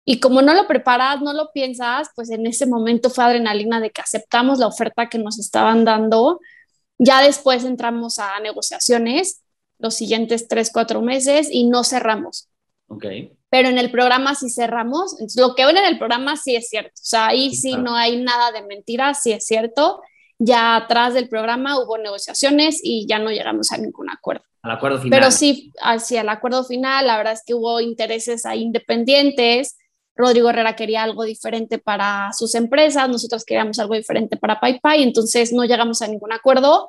y 0.04 0.18
como 0.18 0.42
no 0.42 0.54
lo 0.54 0.66
preparas, 0.66 1.20
no 1.22 1.32
lo 1.32 1.52
piensas, 1.52 2.08
pues 2.16 2.30
en 2.30 2.46
ese 2.46 2.66
momento 2.66 3.10
fue 3.10 3.24
adrenalina 3.24 3.80
de 3.80 3.90
que 3.90 4.00
aceptamos 4.00 4.58
la 4.58 4.66
oferta 4.66 5.08
que 5.08 5.18
nos 5.18 5.38
estaban 5.38 5.84
dando. 5.84 6.40
Ya 6.98 7.22
después 7.22 7.64
entramos 7.64 8.18
a 8.18 8.40
negociaciones 8.40 9.42
los 9.78 9.94
siguientes 9.94 10.48
tres, 10.48 10.70
cuatro 10.72 11.00
meses 11.00 11.48
y 11.50 11.64
no 11.64 11.84
cerramos. 11.84 12.48
Ok. 12.88 13.06
Pero 13.50 13.68
en 13.68 13.78
el 13.78 13.90
programa 13.90 14.34
sí 14.34 14.48
cerramos. 14.48 15.16
lo 15.36 15.54
que 15.54 15.66
ven 15.66 15.76
en 15.76 15.84
el 15.84 15.98
programa 15.98 16.36
sí 16.36 16.56
es 16.56 16.68
cierto. 16.68 16.92
O 16.94 17.04
sea, 17.04 17.26
ahí 17.28 17.54
sí, 17.54 17.74
no 17.76 17.94
hay 17.94 18.22
nada 18.22 18.52
de 18.52 18.62
mentiras, 18.62 19.22
sí 19.22 19.32
es 19.32 19.44
cierto. 19.44 20.00
Ya 20.38 20.76
atrás 20.76 21.14
del 21.14 21.28
programa 21.28 21.78
hubo 21.80 21.98
negociaciones 21.98 22.80
y 22.82 23.06
ya 23.08 23.18
no 23.18 23.30
llegamos 23.30 23.72
a 23.72 23.78
ningún 23.78 24.08
acuerdo. 24.08 24.44
Al 24.62 24.70
acuerdo 24.70 24.98
final. 25.00 25.18
Pero 25.18 25.30
sí, 25.30 25.72
hacia 25.82 26.20
el 26.20 26.28
acuerdo 26.28 26.64
final, 26.64 27.06
la 27.06 27.16
verdad 27.16 27.32
es 27.32 27.42
que 27.44 27.54
hubo 27.54 27.80
intereses 27.80 28.46
ahí 28.46 28.62
independientes 28.62 29.76
Rodrigo 30.20 30.50
Herrera 30.50 30.76
quería 30.76 31.02
algo 31.02 31.24
diferente 31.24 31.78
para 31.78 32.32
sus 32.32 32.54
empresas, 32.54 33.08
nosotros 33.08 33.44
queríamos 33.44 33.78
algo 33.78 33.94
diferente 33.94 34.36
para 34.36 34.60
PayPay, 34.60 35.02
entonces 35.02 35.52
no 35.52 35.64
llegamos 35.64 36.02
a 36.02 36.08
ningún 36.08 36.32
acuerdo. 36.32 36.88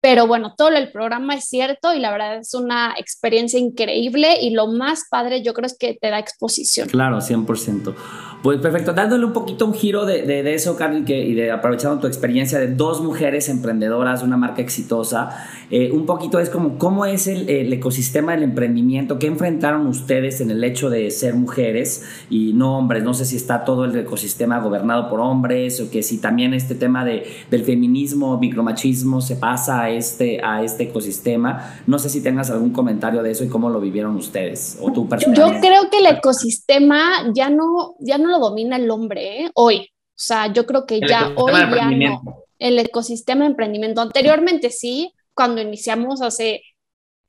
Pero 0.00 0.26
bueno, 0.26 0.54
todo 0.56 0.68
el 0.68 0.90
programa 0.90 1.34
es 1.34 1.44
cierto 1.44 1.92
y 1.94 1.98
la 1.98 2.10
verdad 2.10 2.38
es 2.38 2.54
una 2.54 2.94
experiencia 2.98 3.60
increíble 3.60 4.40
y 4.40 4.50
lo 4.50 4.66
más 4.66 5.04
padre 5.10 5.42
yo 5.42 5.52
creo 5.52 5.66
es 5.66 5.76
que 5.76 5.98
te 6.00 6.08
da 6.08 6.18
exposición. 6.18 6.88
Claro, 6.88 7.18
100%. 7.18 7.94
Pues 8.42 8.58
perfecto, 8.58 8.94
dándole 8.94 9.26
un 9.26 9.34
poquito 9.34 9.66
un 9.66 9.74
giro 9.74 10.06
de, 10.06 10.22
de, 10.22 10.54
eso, 10.54 10.74
Carly, 10.74 11.04
que, 11.04 11.26
y 11.26 11.34
de 11.34 11.50
aprovechando 11.50 12.00
tu 12.00 12.06
experiencia 12.06 12.58
de 12.58 12.68
dos 12.68 13.02
mujeres 13.02 13.50
emprendedoras, 13.50 14.22
una 14.22 14.38
marca 14.38 14.62
exitosa, 14.62 15.46
eh, 15.70 15.90
un 15.92 16.06
poquito 16.06 16.38
es 16.38 16.48
como 16.48 16.78
cómo 16.78 17.04
es 17.04 17.26
el, 17.26 17.50
el, 17.50 17.70
ecosistema 17.70 18.32
del 18.32 18.44
emprendimiento, 18.44 19.18
qué 19.18 19.26
enfrentaron 19.26 19.86
ustedes 19.86 20.40
en 20.40 20.50
el 20.50 20.64
hecho 20.64 20.88
de 20.88 21.10
ser 21.10 21.34
mujeres 21.34 22.02
y 22.30 22.54
no 22.54 22.78
hombres, 22.78 23.04
no 23.04 23.12
sé 23.12 23.26
si 23.26 23.36
está 23.36 23.62
todo 23.64 23.84
el 23.84 23.94
ecosistema 23.94 24.58
gobernado 24.60 25.10
por 25.10 25.20
hombres 25.20 25.78
o 25.82 25.90
que 25.90 26.02
si 26.02 26.16
también 26.16 26.54
este 26.54 26.74
tema 26.74 27.04
de, 27.04 27.26
del 27.50 27.64
feminismo, 27.64 28.38
micromachismo 28.38 29.20
se 29.20 29.36
pasa 29.36 29.82
a 29.82 29.90
este, 29.90 30.42
a 30.42 30.62
este 30.62 30.84
ecosistema, 30.84 31.74
no 31.86 31.98
sé 31.98 32.08
si 32.08 32.22
tengas 32.22 32.50
algún 32.50 32.70
comentario 32.70 33.22
de 33.22 33.32
eso 33.32 33.44
y 33.44 33.48
cómo 33.48 33.68
lo 33.68 33.82
vivieron 33.82 34.16
ustedes 34.16 34.78
o 34.80 34.90
tu 34.92 35.06
Yo 35.34 35.60
creo 35.60 35.90
que 35.90 35.98
el 35.98 36.06
ecosistema 36.06 37.02
ya 37.34 37.50
no, 37.50 37.96
ya 38.00 38.16
no 38.16 38.29
lo 38.30 38.38
domina 38.38 38.76
el 38.76 38.90
hombre 38.90 39.42
¿eh? 39.42 39.50
hoy. 39.54 39.90
O 40.10 40.22
sea, 40.22 40.52
yo 40.52 40.66
creo 40.66 40.86
que 40.86 41.00
ya 41.00 41.32
hoy 41.36 41.52
ya 41.52 41.90
no. 41.90 42.22
El 42.58 42.78
ecosistema 42.78 43.44
de 43.44 43.50
emprendimiento. 43.50 44.00
Anteriormente 44.00 44.70
sí, 44.70 45.14
cuando 45.34 45.60
iniciamos 45.60 46.20
hace 46.22 46.62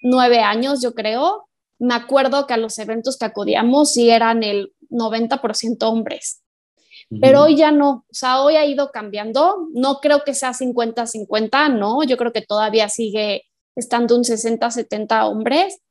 nueve 0.02 0.40
años, 0.40 0.82
yo 0.82 0.94
creo, 0.94 1.48
me 1.80 1.94
acuerdo 1.94 2.46
que 2.48 2.54
a 2.54 2.58
los 2.58 2.78
eventos 2.80 3.18
que 3.18 3.26
acudíamos 3.26 3.94
sí 3.94 4.10
eran 4.10 4.44
el 4.44 4.74
90% 4.90 5.78
hombres. 5.84 6.44
Pero 7.20 7.44
hoy 7.44 7.58
ya 7.58 7.72
no, 7.72 7.90
o 7.90 8.14
sea, 8.14 8.42
hoy 8.42 8.56
ha 8.56 8.66
ido 8.66 8.90
cambiando. 8.92 9.68
No 9.74 10.00
creo 10.00 10.24
que 10.24 10.34
sea 10.34 10.54
50-50, 10.54 11.78
no, 11.78 12.04
yo 12.04 12.16
creo 12.16 12.32
que 12.32 12.42
todavía 12.42 12.88
sigue 12.88 13.44
estando 13.76 14.16
un 14.16 14.24
60-70 14.24 15.30
hombres, 15.30 15.82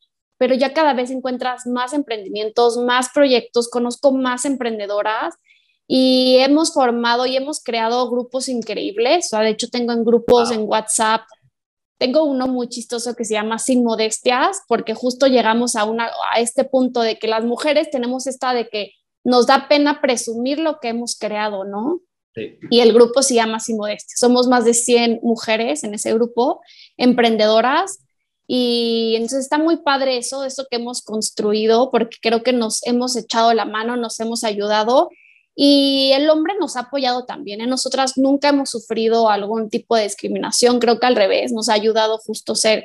pero 0.41 0.55
ya 0.55 0.73
cada 0.73 0.95
vez 0.95 1.11
encuentras 1.11 1.67
más 1.67 1.93
emprendimientos, 1.93 2.79
más 2.79 3.11
proyectos, 3.13 3.69
conozco 3.69 4.11
más 4.11 4.47
emprendedoras 4.47 5.35
y 5.87 6.37
hemos 6.39 6.73
formado 6.73 7.27
y 7.27 7.37
hemos 7.37 7.63
creado 7.63 8.09
grupos 8.11 8.49
increíbles. 8.49 9.27
O 9.27 9.29
sea, 9.29 9.41
de 9.41 9.51
hecho, 9.51 9.69
tengo 9.69 9.93
en 9.93 10.03
grupos 10.03 10.51
en 10.51 10.63
WhatsApp, 10.63 11.21
tengo 11.99 12.25
uno 12.25 12.47
muy 12.47 12.71
chistoso 12.71 13.15
que 13.15 13.27
se 13.27 13.35
llama 13.35 13.59
Sin 13.59 13.85
Modestias, 13.85 14.63
porque 14.67 14.95
justo 14.95 15.27
llegamos 15.27 15.77
a, 15.77 15.85
una, 15.85 16.09
a 16.33 16.41
este 16.41 16.65
punto 16.65 17.03
de 17.03 17.19
que 17.19 17.29
las 17.29 17.45
mujeres 17.45 17.91
tenemos 17.91 18.27
esta 18.27 18.55
de 18.55 18.71
que 18.71 18.93
nos 19.23 19.47
da 19.47 19.69
pena 19.69 20.01
presumir 20.01 20.59
lo 20.59 20.81
que 20.81 20.89
hemos 20.89 21.19
creado, 21.19 21.65
¿no? 21.65 22.01
Sí. 22.35 22.57
Y 22.71 22.81
el 22.81 22.95
grupo 22.95 23.23
se 23.23 23.35
llama 23.35 23.61
Sin 23.61 23.77
Modestias. 23.77 24.19
Somos 24.19 24.49
más 24.49 24.65
de 24.65 24.73
100 24.73 25.21
mujeres 25.23 25.85
en 25.85 25.93
ese 25.93 26.15
grupo, 26.15 26.63
emprendedoras 26.97 27.99
y 28.53 29.15
entonces 29.15 29.43
está 29.43 29.59
muy 29.59 29.77
padre 29.77 30.17
eso, 30.17 30.43
eso 30.45 30.67
que 30.69 30.79
hemos 30.79 31.03
construido, 31.03 31.93
porque 31.93 32.17
creo 32.21 32.43
que 32.43 32.53
nos 32.53 32.85
hemos 32.85 33.15
echado 33.15 33.55
la 33.55 33.65
mano, 33.65 33.95
nos 33.95 34.19
hemos 34.19 34.43
ayudado 34.43 35.09
y 35.55 36.11
el 36.17 36.29
hombre 36.29 36.55
nos 36.59 36.75
ha 36.75 36.81
apoyado 36.81 37.27
también. 37.27 37.61
¿eh? 37.61 37.69
nosotras 37.69 38.15
nunca 38.19 38.49
hemos 38.49 38.71
sufrido 38.71 39.31
algún 39.31 39.71
tipo 39.71 39.95
de 39.95 40.03
discriminación, 40.03 40.81
creo 40.81 40.99
que 40.99 41.07
al 41.07 41.15
revés, 41.15 41.53
nos 41.53 41.69
ha 41.69 41.75
ayudado 41.75 42.19
justo 42.19 42.57
ser, 42.57 42.85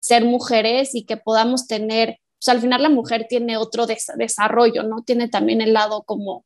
ser 0.00 0.26
mujeres 0.26 0.94
y 0.94 1.06
que 1.06 1.16
podamos 1.16 1.66
tener, 1.66 2.18
pues 2.38 2.50
al 2.50 2.60
final 2.60 2.82
la 2.82 2.90
mujer 2.90 3.24
tiene 3.26 3.56
otro 3.56 3.86
desarrollo, 3.86 4.82
¿no? 4.82 5.02
Tiene 5.02 5.28
también 5.28 5.62
el 5.62 5.72
lado 5.72 6.02
como 6.02 6.44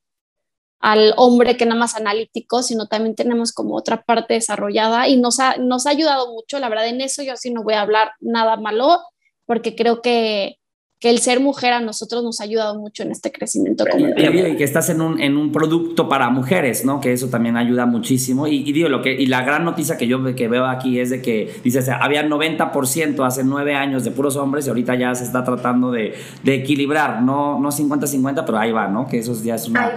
al 0.80 1.12
hombre 1.16 1.56
que 1.56 1.66
nada 1.66 1.78
más 1.78 1.94
analítico, 1.94 2.62
sino 2.62 2.86
también 2.88 3.14
tenemos 3.14 3.52
como 3.52 3.76
otra 3.76 4.02
parte 4.02 4.34
desarrollada 4.34 5.08
y 5.08 5.16
nos 5.16 5.38
ha, 5.38 5.56
nos 5.56 5.86
ha 5.86 5.90
ayudado 5.90 6.32
mucho, 6.32 6.58
la 6.58 6.68
verdad 6.68 6.88
en 6.88 7.00
eso 7.02 7.22
yo 7.22 7.36
sí 7.36 7.52
no 7.52 7.62
voy 7.62 7.74
a 7.74 7.82
hablar 7.82 8.12
nada 8.20 8.56
malo, 8.56 9.00
porque 9.44 9.76
creo 9.76 10.00
que, 10.00 10.59
que 11.00 11.08
el 11.08 11.18
ser 11.18 11.40
mujer 11.40 11.72
a 11.72 11.80
nosotros 11.80 12.22
nos 12.22 12.40
ha 12.40 12.44
ayudado 12.44 12.78
mucho 12.78 13.02
en 13.02 13.10
este 13.10 13.32
crecimiento. 13.32 13.84
Y, 13.96 14.56
que 14.56 14.64
estás 14.64 14.90
en 14.90 15.00
un, 15.00 15.18
en 15.18 15.38
un 15.38 15.50
producto 15.50 16.10
para 16.10 16.28
mujeres, 16.28 16.84
¿no? 16.84 17.00
Que 17.00 17.14
eso 17.14 17.28
también 17.28 17.56
ayuda 17.56 17.86
muchísimo. 17.86 18.46
Y, 18.46 18.70
digo, 18.70 18.90
lo 18.90 19.00
que, 19.00 19.14
y 19.14 19.24
la 19.24 19.42
gran 19.42 19.64
noticia 19.64 19.96
que 19.96 20.06
yo 20.06 20.20
que 20.34 20.48
veo 20.48 20.66
aquí 20.66 21.00
es 21.00 21.08
de 21.08 21.22
que, 21.22 21.54
dices, 21.64 21.88
había 21.88 22.22
90% 22.22 23.26
hace 23.26 23.44
nueve 23.44 23.74
años 23.74 24.04
de 24.04 24.10
puros 24.10 24.36
hombres 24.36 24.66
y 24.66 24.68
ahorita 24.68 24.94
ya 24.94 25.14
se 25.14 25.24
está 25.24 25.42
tratando 25.42 25.90
de, 25.90 26.14
de 26.42 26.54
equilibrar, 26.54 27.22
no, 27.22 27.58
no 27.58 27.70
50-50, 27.70 28.44
pero 28.44 28.58
ahí 28.58 28.70
va, 28.70 28.86
¿no? 28.86 29.08
Que 29.08 29.20
eso 29.20 29.34
ya 29.42 29.54
es 29.54 29.68
una, 29.68 29.90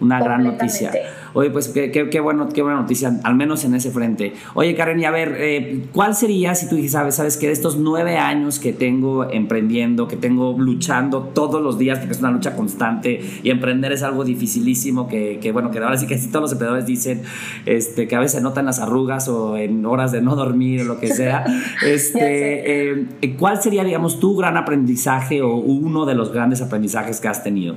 una 0.00 0.20
gran 0.20 0.42
noticia. 0.42 0.90
Oye, 1.38 1.50
pues 1.50 1.68
qué, 1.68 1.92
qué, 1.92 2.18
bueno, 2.18 2.48
qué 2.48 2.62
buena 2.62 2.80
noticia, 2.80 3.12
al 3.22 3.36
menos 3.36 3.64
en 3.64 3.72
ese 3.72 3.92
frente. 3.92 4.32
Oye, 4.54 4.74
Karen, 4.74 4.98
y 4.98 5.04
a 5.04 5.12
ver, 5.12 5.36
eh, 5.38 5.84
¿cuál 5.92 6.16
sería, 6.16 6.56
si 6.56 6.68
tú 6.68 6.74
dices, 6.74 6.90
sabes, 6.90 7.14
sabes 7.14 7.36
que 7.36 7.46
de 7.46 7.52
estos 7.52 7.76
nueve 7.78 8.16
años 8.16 8.58
que 8.58 8.72
tengo 8.72 9.30
emprendiendo, 9.30 10.08
que 10.08 10.16
tengo 10.16 10.56
luchando 10.58 11.30
todos 11.32 11.62
los 11.62 11.78
días, 11.78 12.00
porque 12.00 12.14
es 12.14 12.18
una 12.18 12.32
lucha 12.32 12.56
constante 12.56 13.20
y 13.44 13.50
emprender 13.50 13.92
es 13.92 14.02
algo 14.02 14.24
dificilísimo, 14.24 15.06
que, 15.06 15.38
que 15.40 15.52
bueno, 15.52 15.70
que 15.70 15.78
ahora 15.78 15.96
sí 15.96 16.08
que 16.08 16.16
todos 16.16 16.42
los 16.42 16.52
emprendedores 16.54 16.86
dicen 16.86 17.22
este, 17.66 18.08
que 18.08 18.16
a 18.16 18.18
veces 18.18 18.38
se 18.38 18.40
notan 18.40 18.66
las 18.66 18.80
arrugas 18.80 19.28
o 19.28 19.56
en 19.56 19.86
horas 19.86 20.10
de 20.10 20.20
no 20.20 20.34
dormir 20.34 20.80
o 20.80 20.84
lo 20.86 20.98
que 20.98 21.06
sea. 21.06 21.44
este, 21.86 22.90
eh, 22.90 23.36
¿Cuál 23.38 23.62
sería, 23.62 23.84
digamos, 23.84 24.18
tu 24.18 24.34
gran 24.34 24.56
aprendizaje 24.56 25.40
o 25.42 25.54
uno 25.54 26.04
de 26.04 26.16
los 26.16 26.32
grandes 26.32 26.62
aprendizajes 26.62 27.20
que 27.20 27.28
has 27.28 27.44
tenido? 27.44 27.76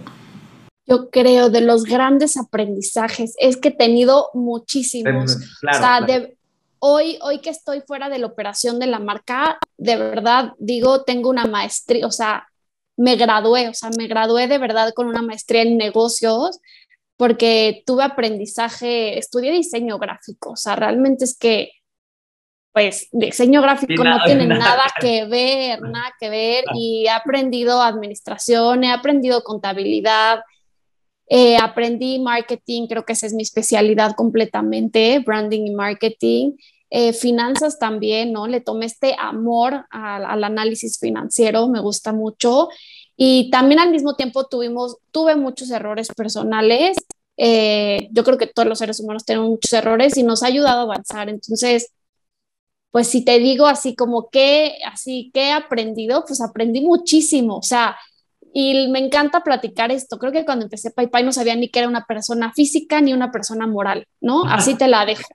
Yo 0.92 1.10
creo, 1.10 1.50
de 1.50 1.62
los 1.62 1.86
grandes 1.86 2.36
aprendizajes 2.36 3.34
es 3.40 3.56
que 3.56 3.70
he 3.70 3.72
tenido 3.72 4.30
muchísimos. 4.34 5.38
o 5.38 5.74
sea, 5.74 6.02
de, 6.02 6.36
hoy, 6.80 7.18
hoy 7.22 7.40
que 7.40 7.50
estoy 7.50 7.80
fuera 7.80 8.10
de 8.10 8.20
la 8.20 8.28
operación 8.28 8.78
de 8.78 8.88
la 8.88 9.00
marca, 9.00 9.58
de 9.78 9.96
verdad 9.96 10.52
digo, 10.60 11.04
tengo 11.04 11.30
una 11.30 11.46
maestría, 11.46 12.06
o 12.06 12.12
sea, 12.12 12.46
me 12.98 13.16
gradué, 13.16 13.70
o 13.70 13.74
sea, 13.74 13.90
me 13.98 14.08
gradué 14.08 14.48
de 14.48 14.58
verdad 14.58 14.92
con 14.94 15.08
una 15.08 15.22
maestría 15.22 15.62
en 15.62 15.78
negocios 15.78 16.60
porque 17.16 17.84
tuve 17.86 18.04
aprendizaje, 18.04 19.18
estudié 19.18 19.52
diseño 19.52 19.98
gráfico, 19.98 20.52
o 20.52 20.56
sea, 20.58 20.76
realmente 20.76 21.24
es 21.24 21.38
que, 21.38 21.72
pues, 22.74 23.08
diseño 23.14 23.62
gráfico 23.62 24.04
no 24.04 24.18
tiene 24.26 24.46
nada 24.48 24.84
que 25.00 25.26
ver, 25.26 25.82
nada 25.82 26.12
que 26.20 26.30
ver, 26.30 26.66
y 26.74 27.06
he 27.06 27.10
aprendido 27.12 27.82
administración, 27.82 28.84
he 28.84 28.92
aprendido 28.92 29.44
contabilidad, 29.44 30.42
eh, 31.34 31.56
aprendí 31.56 32.20
marketing, 32.20 32.88
creo 32.88 33.06
que 33.06 33.14
esa 33.14 33.26
es 33.26 33.34
mi 33.34 33.42
especialidad 33.42 34.16
completamente, 34.16 35.20
branding 35.20 35.66
y 35.66 35.72
marketing. 35.72 36.58
Eh, 36.90 37.14
finanzas 37.14 37.80
también, 37.80 38.34
¿no? 38.34 38.48
Le 38.48 38.60
tomé 38.60 38.86
este 38.86 39.16
amor 39.18 39.86
al, 39.92 40.44
análisis 40.44 41.00
financiero, 41.00 41.70
me 41.70 41.80
gusta 41.80 42.12
mucho. 42.12 42.68
Y 43.16 43.50
también 43.50 43.80
al 43.80 43.92
mismo 43.92 44.18
tiempo 44.18 44.48
tuvimos, 44.48 44.98
tuve 45.12 45.38
muchos 45.38 45.72
errores 45.72 46.10
personales. 46.10 46.98
Eh, 47.38 48.10
yo 48.12 48.26
creo 48.26 48.38
que 48.38 48.48
todos 48.48 48.68
los 48.68 48.80
seres 48.80 49.00
humanos 49.00 49.24
tenemos 49.24 49.48
muchos 49.50 49.72
errores 49.72 50.18
y 50.18 50.24
nos 50.24 50.44
ha 50.44 50.48
ayudado 50.48 50.82
a 50.82 50.84
avanzar. 50.84 51.30
Entonces, 51.30 51.94
pues 52.92 53.08
si 53.08 53.24
te 53.24 53.40
digo 53.40 53.68
así 53.68 53.96
como 53.96 54.30
que, 54.30 54.80
así 54.86 55.32
que 55.34 55.44
he 55.44 55.52
aprendido, 55.54 56.26
pues 56.28 56.42
aprendí 56.42 56.82
muchísimo. 56.82 57.56
O 57.60 57.64
sea, 57.64 57.96
y 58.54 58.90
me 58.90 59.00
encanta 59.00 59.44
platicar 59.44 59.92
esto. 59.92 60.18
Creo 60.18 60.32
que 60.32 60.46
cuando 60.46 60.66
empecé 60.66 60.92
PayPay 60.92 61.24
no 61.24 61.32
sabía 61.32 61.56
ni 61.56 61.70
que 61.70 61.80
era 61.80 61.88
una 61.88 62.06
persona 62.06 62.52
física 62.54 63.00
ni 63.02 63.14
una 63.14 63.32
persona 63.32 63.68
moral, 63.68 64.08
¿no? 64.20 64.44
Así 64.46 64.76
te 64.76 64.88
la 64.88 65.06
dejo. 65.06 65.28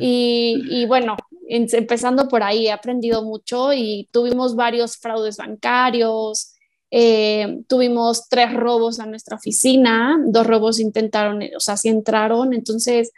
Y, 0.00 0.62
y, 0.68 0.86
bueno, 0.86 1.16
empezando 1.48 2.28
por 2.28 2.42
ahí, 2.42 2.66
he 2.66 2.72
aprendido 2.72 3.22
mucho 3.22 3.72
y 3.72 4.08
tuvimos 4.12 4.54
varios 4.54 4.96
fraudes 4.98 5.38
bancarios, 5.38 6.54
eh, 6.90 7.62
tuvimos 7.68 8.28
tres 8.28 8.52
robos 8.54 9.00
a 9.00 9.06
nuestra 9.06 9.36
oficina, 9.36 10.18
dos 10.26 10.46
robos 10.46 10.80
intentaron, 10.80 11.42
o 11.56 11.60
sea, 11.60 11.76
sí 11.76 11.88
entraron, 11.88 12.54
entonces, 12.54 13.12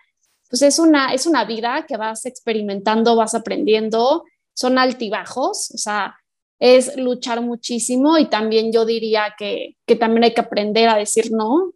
pues 0.48 0.62
es 0.62 0.78
una, 0.78 1.12
es 1.12 1.26
una 1.26 1.44
vida 1.44 1.86
que 1.86 1.96
vas 1.96 2.26
experimentando, 2.26 3.14
vas 3.14 3.34
aprendiendo, 3.34 4.24
son 4.54 4.78
altibajos, 4.78 5.70
o 5.72 5.78
sea, 5.78 6.16
es 6.60 6.96
luchar 6.96 7.40
muchísimo 7.40 8.18
y 8.18 8.26
también 8.26 8.70
yo 8.70 8.84
diría 8.84 9.34
que, 9.36 9.76
que 9.86 9.96
también 9.96 10.24
hay 10.24 10.34
que 10.34 10.42
aprender 10.42 10.88
a 10.88 10.96
decir 10.96 11.32
no 11.32 11.72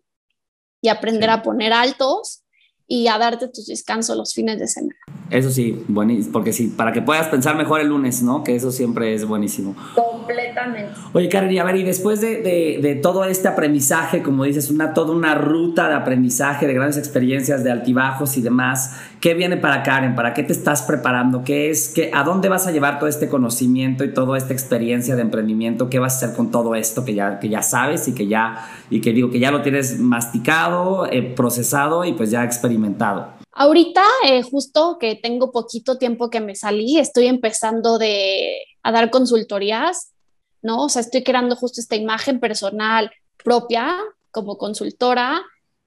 y 0.81 0.89
aprender 0.89 1.31
a 1.31 1.43
poner 1.43 1.73
altos 1.73 2.45
y 2.87 3.09
a 3.09 3.17
darte 3.17 3.49
tus 3.49 3.67
descansos 3.67 4.15
los 4.15 4.35
fines 4.35 4.59
de 4.59 4.69
semana. 4.69 4.95
Eso 5.31 5.51
sí, 5.51 5.83
buenísimo, 5.89 6.33
porque 6.33 6.53
sí, 6.53 6.69
para 6.69 6.93
que 6.93 7.01
puedas 7.01 7.29
pensar 7.29 7.57
mejor 7.57 7.81
el 7.81 7.89
lunes, 7.89 8.23
¿no? 8.23 8.45
Que 8.45 8.55
eso 8.55 8.71
siempre 8.71 9.15
es 9.15 9.27
buenísimo. 9.27 9.75
Completamente. 9.95 10.93
Oye, 11.15 11.31
Karen, 11.31 11.51
y 11.51 11.59
a 11.59 11.65
ver, 11.65 11.77
y 11.77 11.83
después 11.83 12.21
de, 12.21 12.43
de, 12.43 12.79
de, 12.83 12.95
todo 12.97 13.25
este 13.25 13.49
aprendizaje, 13.49 14.23
como 14.23 14.45
dices, 14.45 14.71
una, 14.71 14.93
toda 14.93 15.13
una 15.15 15.35
ruta 15.35 15.89
de 15.89 15.95
aprendizaje, 15.95 16.67
de 16.67 16.75
grandes 16.75 16.99
experiencias, 16.99 17.65
de 17.65 17.73
altibajos 17.73 18.37
y 18.37 18.43
demás, 18.43 19.01
¿qué 19.21 19.35
viene 19.35 19.57
para 19.57 19.83
Karen? 19.83 20.15
¿Para 20.15 20.35
qué 20.35 20.43
te 20.43 20.53
estás 20.53 20.83
preparando? 20.83 21.45
¿Qué 21.45 21.71
es, 21.71 21.89
qué, 21.89 22.11
¿A 22.13 22.23
dónde 22.23 22.49
vas 22.49 22.67
a 22.67 22.73
llevar 22.73 22.99
todo 22.99 23.09
este 23.09 23.29
conocimiento 23.29 24.05
y 24.05 24.13
toda 24.13 24.37
esta 24.39 24.53
experiencia 24.53 25.17
de 25.17 25.23
emprendimiento? 25.23 25.89
¿Qué 25.91 25.99
vas 25.99 26.15
a 26.15 26.17
hacer 26.17 26.37
con 26.37 26.51
todo 26.51 26.75
esto 26.75 27.05
que 27.05 27.15
ya, 27.15 27.39
que 27.39 27.49
ya 27.49 27.63
sabes 27.63 28.07
y 28.09 28.15
que 28.15 28.27
ya, 28.27 28.69
y 28.91 29.01
que 29.01 29.13
digo, 29.13 29.31
que 29.31 29.39
ya 29.39 29.51
lo 29.51 29.63
tienes 29.63 29.99
masticado, 29.99 31.07
eh, 31.07 31.23
procesado 31.23 32.05
y 32.05 32.13
pues 32.13 32.31
ya 32.31 32.45
experimentado? 32.45 33.29
Ahorita, 33.53 34.03
eh, 34.27 34.43
justo 34.43 34.99
que 34.99 35.15
tengo 35.15 35.53
poquito 35.53 35.97
tiempo 35.97 36.29
que 36.29 36.41
me 36.41 36.57
salí, 36.57 36.99
estoy 36.99 37.27
empezando 37.29 37.99
de, 37.99 38.57
a 38.83 38.91
dar 38.91 39.11
consultorías, 39.11 40.13
¿no? 40.61 40.85
O 40.85 40.89
sea, 40.89 41.03
estoy 41.03 41.23
creando 41.23 41.55
justo 41.55 41.81
esta 41.81 41.95
imagen 41.95 42.41
personal 42.41 43.13
propia 43.45 43.97
como 44.33 44.59
consultora. 44.59 45.43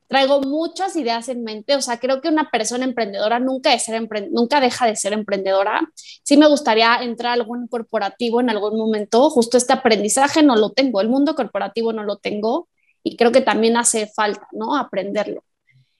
Traigo 0.07 0.41
muchas 0.41 0.95
ideas 0.95 1.27
en 1.29 1.43
mente, 1.43 1.75
o 1.75 1.81
sea, 1.81 1.99
creo 1.99 2.21
que 2.21 2.29
una 2.29 2.49
persona 2.49 2.85
emprendedora 2.85 3.39
nunca, 3.39 3.71
de 3.71 3.79
ser 3.79 4.01
nunca 4.31 4.61
deja 4.61 4.85
de 4.85 4.95
ser 4.95 5.13
emprendedora. 5.13 5.81
Sí 6.23 6.37
me 6.37 6.47
gustaría 6.47 6.97
entrar 7.01 7.31
a 7.31 7.33
algún 7.33 7.67
corporativo 7.67 8.39
en 8.39 8.49
algún 8.49 8.77
momento, 8.77 9.29
justo 9.29 9.57
este 9.57 9.73
aprendizaje 9.73 10.43
no 10.43 10.55
lo 10.55 10.71
tengo, 10.71 11.01
el 11.01 11.09
mundo 11.09 11.35
corporativo 11.35 11.91
no 11.91 12.03
lo 12.03 12.17
tengo 12.17 12.69
y 13.03 13.17
creo 13.17 13.31
que 13.31 13.41
también 13.41 13.77
hace 13.77 14.07
falta, 14.07 14.47
¿no? 14.51 14.75
Aprenderlo. 14.75 15.43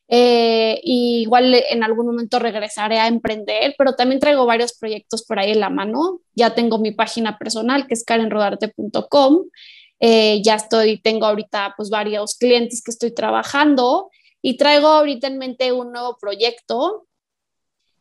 Eh, 0.10 0.80
igual 0.84 1.54
en 1.70 1.84
algún 1.84 2.06
momento 2.08 2.40
regresaré 2.40 3.00
a 3.00 3.08
emprender, 3.08 3.76
pero 3.78 3.94
también 3.94 4.22
traigo 4.22 4.46
varios 4.46 4.74
proyectos 4.78 5.24
por 5.24 5.40
ahí 5.40 5.52
en 5.52 5.60
la 5.60 5.70
mano. 5.70 6.22
Ya 6.34 6.56
tengo 6.56 6.80
mi 6.80 6.92
página 6.92 7.38
personal 7.38 7.88
que 7.88 7.94
es 7.94 8.06
karenrodarte.com. 8.06 9.50
Eh, 10.00 10.42
ya 10.44 10.56
estoy, 10.56 11.00
tengo 11.00 11.26
ahorita 11.26 11.74
pues 11.76 11.90
varios 11.90 12.36
clientes 12.36 12.84
que 12.84 12.92
estoy 12.92 13.12
trabajando 13.12 14.10
y 14.42 14.58
traigo 14.58 14.88
ahorita 14.88 15.28
en 15.28 15.40
mente 15.40 15.72
un 15.72 15.92
nuevo 15.92 16.18
proyecto 16.20 17.08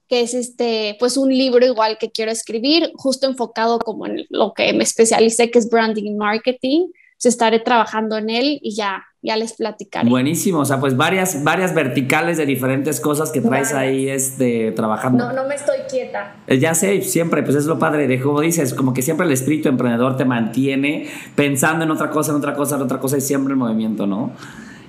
que 0.09 0.21
es 0.21 0.35
este, 0.35 0.97
pues 0.99 1.17
un 1.17 1.31
libro 1.31 1.67
igual 1.67 1.99
que 1.99 2.11
quiero 2.11 2.31
escribir, 2.31 2.93
justo 2.95 3.27
enfocado 3.27 3.79
como 3.79 4.07
en 4.07 4.25
lo 4.31 4.53
que 4.55 4.73
me 4.73 4.85
especialicé, 4.85 5.51
que 5.51 5.59
es 5.59 5.69
branding 5.69 6.05
y 6.05 6.15
marketing. 6.15 6.89
Se 7.19 7.29
estaré 7.29 7.61
trabajando 7.61 8.17
en 8.17 8.31
él 8.31 8.59
y 8.63 8.75
ya, 8.75 9.05
ya 9.27 9.37
les 9.37 9.55
platicaré. 9.55 10.09
Buenísimo, 10.09 10.61
o 10.61 10.65
sea, 10.65 10.79
pues 10.79 10.97
varias, 10.97 11.43
varias 11.43 11.75
verticales 11.75 12.37
de 12.37 12.47
diferentes 12.47 13.01
cosas 13.01 13.33
que 13.33 13.41
traes 13.41 13.73
ahí 13.73 14.09
este, 14.09 14.71
trabajando. 14.71 15.27
No, 15.27 15.33
no 15.33 15.49
me 15.49 15.57
estoy 15.57 15.79
quieta. 15.91 16.37
Eh, 16.47 16.61
ya 16.61 16.75
sé, 16.75 17.03
siempre, 17.03 17.43
pues 17.43 17.57
es 17.57 17.67
lo 17.67 17.77
padre 17.79 18.07
de 18.07 18.21
como 18.21 18.41
dices, 18.41 18.73
como 18.73 18.95
que 18.95 19.03
siempre 19.03 19.27
el 19.27 19.33
espíritu 19.33 19.69
emprendedor 19.69 20.17
te 20.17 20.25
mantiene 20.25 21.09
pensando 21.35 21.85
en 21.85 21.91
otra 21.91 22.09
cosa, 22.11 22.31
en 22.31 22.39
otra 22.39 22.55
cosa, 22.55 22.77
en 22.77 22.83
otra 22.83 23.01
cosa 23.01 23.19
y 23.19 23.21
siempre 23.21 23.55
en 23.55 23.59
movimiento, 23.59 24.07
¿no? 24.07 24.33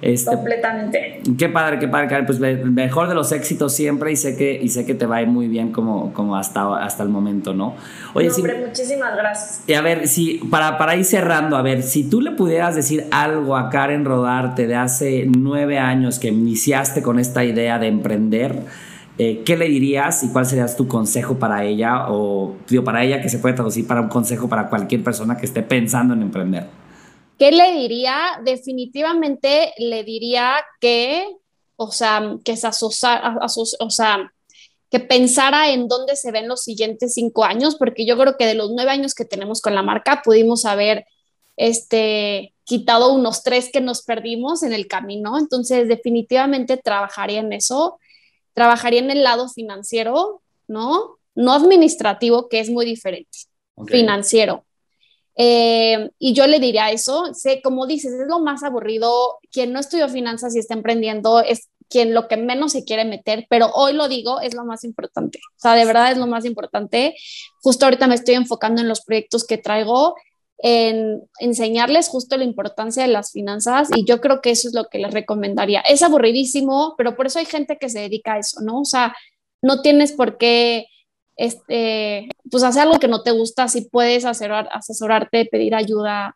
Este, 0.02 0.32
Completamente. 0.32 1.22
Qué 1.38 1.50
padre, 1.50 1.80
qué 1.80 1.88
padre, 1.88 2.24
Pues 2.24 2.40
mejor 2.40 3.10
de 3.10 3.16
los 3.16 3.32
éxitos 3.32 3.74
siempre 3.74 4.12
y 4.12 4.16
sé 4.16 4.38
que, 4.38 4.60
y 4.62 4.70
sé 4.70 4.86
que 4.86 4.94
te 4.94 5.06
va 5.06 5.18
a 5.18 5.22
ir 5.24 5.28
muy 5.28 5.48
bien 5.48 5.72
como, 5.72 6.14
como 6.14 6.36
hasta, 6.36 6.84
hasta 6.84 7.04
el 7.04 7.10
momento, 7.10 7.54
¿no? 7.54 7.76
Oye, 8.14 8.30
hombre, 8.30 8.66
muchísimas 8.66 9.16
gracias. 9.16 9.64
Y 9.66 9.74
a 9.74 9.82
ver, 9.82 10.08
si, 10.08 10.36
para, 10.52 10.78
para 10.78 10.96
ir 10.96 11.06
cerrando, 11.06 11.58
a 11.58 11.62
ver, 11.62 11.82
si 11.82 12.08
tú 12.08 12.22
le 12.22 12.32
pudieras 12.32 12.76
decir 12.76 13.06
algo 13.12 13.58
a 13.58 13.70
Karen 13.70 14.06
Rodarte 14.06 14.68
de 14.68 14.76
hace 14.76 15.28
nueve 15.36 15.80
años 15.80 16.20
que 16.20 16.28
iniciaste 16.28 17.02
con 17.02 17.20
esta 17.20 17.44
idea 17.44 17.80
de 17.80 17.88
emprender, 17.88 18.56
eh, 19.18 19.42
¿qué 19.44 19.58
le 19.58 19.68
dirías 19.68 20.24
y 20.24 20.30
cuál 20.30 20.46
sería 20.46 20.68
tu 20.76 20.88
consejo 20.88 21.40
para 21.40 21.64
ella? 21.64 22.06
O 22.10 22.56
digo, 22.70 22.84
para 22.84 23.04
ella 23.04 23.20
que 23.20 23.30
se 23.30 23.40
puede 23.40 23.56
traducir 23.56 23.88
para 23.88 24.02
un 24.02 24.10
consejo 24.10 24.48
para 24.48 24.70
cualquier 24.70 25.04
persona 25.04 25.38
que 25.38 25.48
esté 25.48 25.64
pensando 25.64 26.14
en 26.14 26.22
emprender. 26.22 26.68
¿Qué 27.38 27.52
le 27.52 27.72
diría? 27.74 28.40
Definitivamente 28.44 29.74
le 29.78 30.04
diría 30.04 30.56
que, 30.80 31.28
o 31.76 31.92
sea, 31.92 32.38
que 32.44 32.58
se 32.58 32.68
asocia, 32.68 33.38
o 33.80 33.90
sea, 33.90 34.34
que 34.90 35.00
pensara 35.00 35.70
en 35.70 35.88
dónde 35.88 36.16
se 36.16 36.32
ven 36.32 36.48
los 36.48 36.62
siguientes 36.62 37.14
cinco 37.14 37.44
años, 37.44 37.76
porque 37.76 38.06
yo 38.06 38.18
creo 38.18 38.38
que 38.38 38.46
de 38.46 38.56
los 38.56 38.72
nueve 38.72 38.92
años 38.92 39.14
que 39.14 39.26
tenemos 39.26 39.62
con 39.62 39.76
la 39.76 39.84
marca 39.84 40.22
pudimos 40.24 40.66
haber 40.66 41.06
este, 41.58 42.54
quitado 42.64 43.14
unos 43.14 43.44
tres 43.44 43.70
que 43.72 43.82
nos 43.82 44.02
perdimos 44.04 44.64
en 44.64 44.74
el 44.74 44.88
camino. 44.88 45.38
Entonces, 45.38 45.88
definitivamente 45.88 46.78
trabajaría 46.78 47.40
en 47.40 47.54
eso, 47.54 48.00
trabajaría 48.54 49.00
en 49.00 49.12
el 49.12 49.24
lado 49.24 49.50
financiero, 49.50 50.42
¿no? 50.68 51.18
No 51.36 51.54
administrativo, 51.54 52.50
que 52.50 52.60
es 52.60 52.70
muy 52.70 52.86
diferente, 52.86 53.38
financiero. 53.88 54.67
Eh, 55.40 56.10
y 56.18 56.34
yo 56.34 56.48
le 56.48 56.60
diría 56.60 56.90
eso, 56.92 57.34
sé, 57.34 57.62
como 57.62 57.86
dices, 57.86 58.12
es 58.12 58.28
lo 58.28 58.40
más 58.40 58.64
aburrido, 58.64 59.38
quien 59.52 59.72
no 59.72 59.80
estudió 59.80 60.10
finanzas 60.10 60.56
y 60.56 60.60
está 60.60 60.74
emprendiendo 60.74 61.42
es 61.42 61.70
quien 61.90 62.14
lo 62.14 62.28
que 62.28 62.38
menos 62.38 62.72
se 62.72 62.84
quiere 62.84 63.06
meter, 63.06 63.46
pero 63.48 63.70
hoy 63.74 63.94
lo 63.94 64.08
digo, 64.08 64.42
es 64.42 64.56
lo 64.56 64.66
más 64.66 64.84
importante, 64.84 65.40
o 65.56 65.60
sea, 65.60 65.76
de 65.76 65.86
verdad 65.86 66.12
es 66.12 66.18
lo 66.18 66.28
más 66.28 66.44
importante. 66.44 67.16
Justo 67.62 67.86
ahorita 67.86 68.08
me 68.08 68.16
estoy 68.16 68.36
enfocando 68.36 68.82
en 68.82 68.88
los 68.88 69.02
proyectos 69.02 69.46
que 69.46 69.60
traigo, 69.60 70.16
en 70.58 71.22
enseñarles 71.40 72.10
justo 72.10 72.36
la 72.36 72.44
importancia 72.44 73.04
de 73.04 73.10
las 73.10 73.32
finanzas 73.32 73.90
y 73.96 74.06
yo 74.06 74.20
creo 74.20 74.42
que 74.42 74.50
eso 74.50 74.68
es 74.68 74.74
lo 74.74 74.86
que 74.86 74.98
les 74.98 75.14
recomendaría. 75.14 75.82
Es 75.82 76.02
aburridísimo, 76.02 76.96
pero 76.98 77.16
por 77.16 77.28
eso 77.28 77.38
hay 77.38 77.46
gente 77.46 77.78
que 77.78 77.90
se 77.90 78.00
dedica 78.00 78.34
a 78.34 78.40
eso, 78.40 78.62
¿no? 78.62 78.82
O 78.82 78.86
sea, 78.86 79.16
no 79.62 79.82
tienes 79.82 80.14
por 80.14 80.38
qué 80.38 80.88
este, 81.38 82.30
pues 82.50 82.64
hacer 82.64 82.84
algo 82.84 83.00
que 83.00 83.08
no 83.08 83.22
te 83.22 83.32
gusta, 83.32 83.68
si 83.68 83.82
puedes 83.90 84.26
asesorarte, 84.26 85.46
pedir 85.46 85.76
ayuda. 85.76 86.36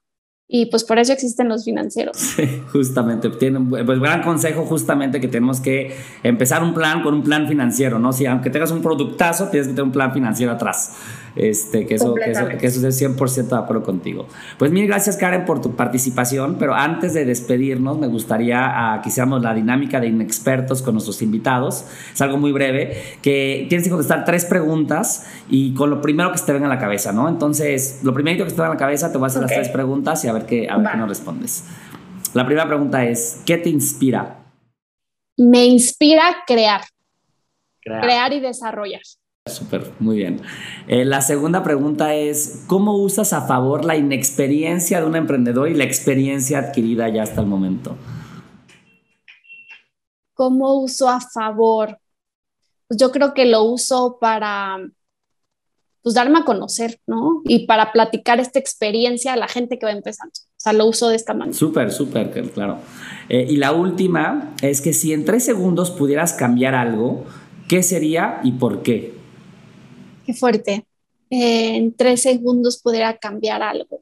Y 0.54 0.66
pues 0.66 0.84
por 0.84 1.00
eso 1.00 1.14
existen 1.14 1.48
los 1.48 1.64
financieros. 1.64 2.36
Justamente, 2.74 3.30
pues 3.30 4.00
gran 4.00 4.22
consejo 4.22 4.66
justamente 4.66 5.22
que 5.22 5.30
tenemos 5.30 5.62
que 5.62 5.96
empezar 6.24 6.62
un 6.62 6.74
plan 6.74 7.04
con 7.04 7.14
un 7.14 7.24
plan 7.24 7.48
financiero, 7.48 8.00
¿no? 8.00 8.12
Si 8.12 8.26
aunque 8.26 8.50
tengas 8.50 8.72
un 8.72 8.82
productazo, 8.82 9.48
tienes 9.48 9.68
que 9.68 9.74
tener 9.74 9.86
un 9.86 9.94
plan 9.94 10.12
financiero 10.12 10.52
atrás. 10.52 10.98
Este, 11.36 11.86
que, 11.86 11.96
eso, 11.96 12.14
que, 12.16 12.32
eso, 12.32 12.48
que 12.48 12.68
eso 12.68 12.88
es 12.88 13.02
100% 13.02 13.48
de 13.48 13.56
acuerdo 13.56 13.84
contigo. 13.84 14.28
Pues 14.58 14.72
mil 14.72 14.86
gracias 14.88 15.18
Karen 15.18 15.46
por 15.46 15.62
tu 15.62 15.76
participación, 15.76 16.58
pero 16.60 16.74
antes 16.74 17.14
de 17.14 17.26
despedirnos 17.26 17.98
me 17.98 18.08
gustaría 18.08 18.98
uh, 18.98 19.02
que 19.02 19.10
hiciéramos 19.10 19.42
la 19.42 19.54
dinámica 19.54 20.00
de 20.00 20.08
inexpertos 20.08 20.82
con 20.82 20.96
nuestros 20.96 21.22
invitados. 21.22 21.86
Es 22.14 22.22
algo 22.22 22.38
muy 22.38 22.52
breve, 22.52 22.98
que 23.22 23.66
tienes 23.70 23.86
que 23.86 23.92
contestar 23.92 24.26
tres 24.26 24.46
preguntas 24.46 25.28
y 25.50 25.74
con 25.74 25.90
lo 25.90 26.02
primero 26.02 26.32
que 26.32 26.38
se 26.38 26.46
te 26.46 26.54
venga 26.54 26.66
a 26.66 26.70
la 26.70 26.80
cabeza, 26.80 27.12
¿no? 27.12 27.30
Entonces, 27.30 28.02
lo 28.04 28.14
primero 28.14 28.44
que 28.44 28.50
se 28.50 28.56
te 28.56 28.62
venga 28.62 28.72
a 28.72 28.76
la 28.76 28.80
cabeza, 28.80 29.12
te 29.12 29.18
voy 29.18 29.26
a 29.26 29.28
hacer 29.28 29.42
las 29.42 29.52
tres 29.52 29.70
preguntas 29.70 30.24
y 30.26 30.28
a 30.28 30.34
ver 30.34 30.46
qué, 30.46 30.70
a 30.70 30.78
ver 30.78 30.92
qué 30.92 30.98
nos 30.98 31.10
respondes. 31.10 31.64
La 32.34 32.46
primera 32.46 32.68
pregunta 32.68 33.06
es, 33.06 33.42
¿qué 33.46 33.58
te 33.58 33.70
inspira? 33.70 34.38
Me 35.38 35.66
inspira 35.66 36.24
crear. 36.46 36.82
Crear, 37.82 38.02
crear 38.02 38.34
y 38.34 38.40
desarrollar. 38.40 39.02
Súper, 39.48 39.92
muy 40.00 40.18
bien. 40.18 40.40
Eh, 40.88 41.04
la 41.04 41.22
segunda 41.22 41.64
pregunta 41.64 42.14
es, 42.14 42.64
¿cómo 42.68 42.98
usas 42.98 43.34
a 43.34 43.42
favor 43.42 43.86
la 43.86 43.98
inexperiencia 43.98 45.02
de 45.02 45.08
un 45.08 45.16
emprendedor 45.16 45.68
y 45.68 45.74
la 45.74 45.84
experiencia 45.84 46.60
adquirida 46.60 47.10
ya 47.10 47.24
hasta 47.24 47.42
el 47.42 47.48
momento? 47.48 47.98
¿Cómo 50.36 50.80
uso 50.82 51.10
a 51.10 51.20
favor? 51.20 51.98
Pues 52.88 53.00
yo 53.00 53.12
creo 53.12 53.34
que 53.34 53.46
lo 53.46 53.64
uso 53.64 54.20
para, 54.22 54.78
pues 56.04 56.14
darme 56.14 56.40
a 56.40 56.46
conocer, 56.46 57.00
¿no? 57.08 57.42
Y 57.46 57.66
para 57.66 57.92
platicar 57.92 58.40
esta 58.40 58.60
experiencia 58.60 59.34
a 59.34 59.38
la 59.38 59.48
gente 59.48 59.80
que 59.80 59.88
va 59.88 59.92
empezando. 59.92 60.34
O 60.36 60.60
sea, 60.60 60.74
lo 60.74 60.86
uso 60.86 61.10
de 61.10 61.16
esta 61.16 61.34
manera. 61.34 61.58
Súper, 61.58 61.92
súper, 61.92 62.30
claro. 62.52 62.78
Eh, 63.28 63.48
y 63.50 63.58
la 63.58 63.72
última 63.72 64.54
es 64.62 64.82
que 64.82 64.94
si 64.94 65.14
en 65.14 65.26
tres 65.26 65.44
segundos 65.44 65.90
pudieras 65.90 66.34
cambiar 66.34 66.76
algo, 66.76 67.26
¿qué 67.68 67.82
sería 67.82 68.40
y 68.44 68.52
por 68.52 68.84
qué? 68.84 69.21
Qué 70.32 70.38
fuerte. 70.38 70.86
Eh, 71.30 71.76
en 71.76 71.94
tres 71.94 72.22
segundos 72.22 72.82
pudiera 72.82 73.18
cambiar 73.18 73.62
algo. 73.62 74.02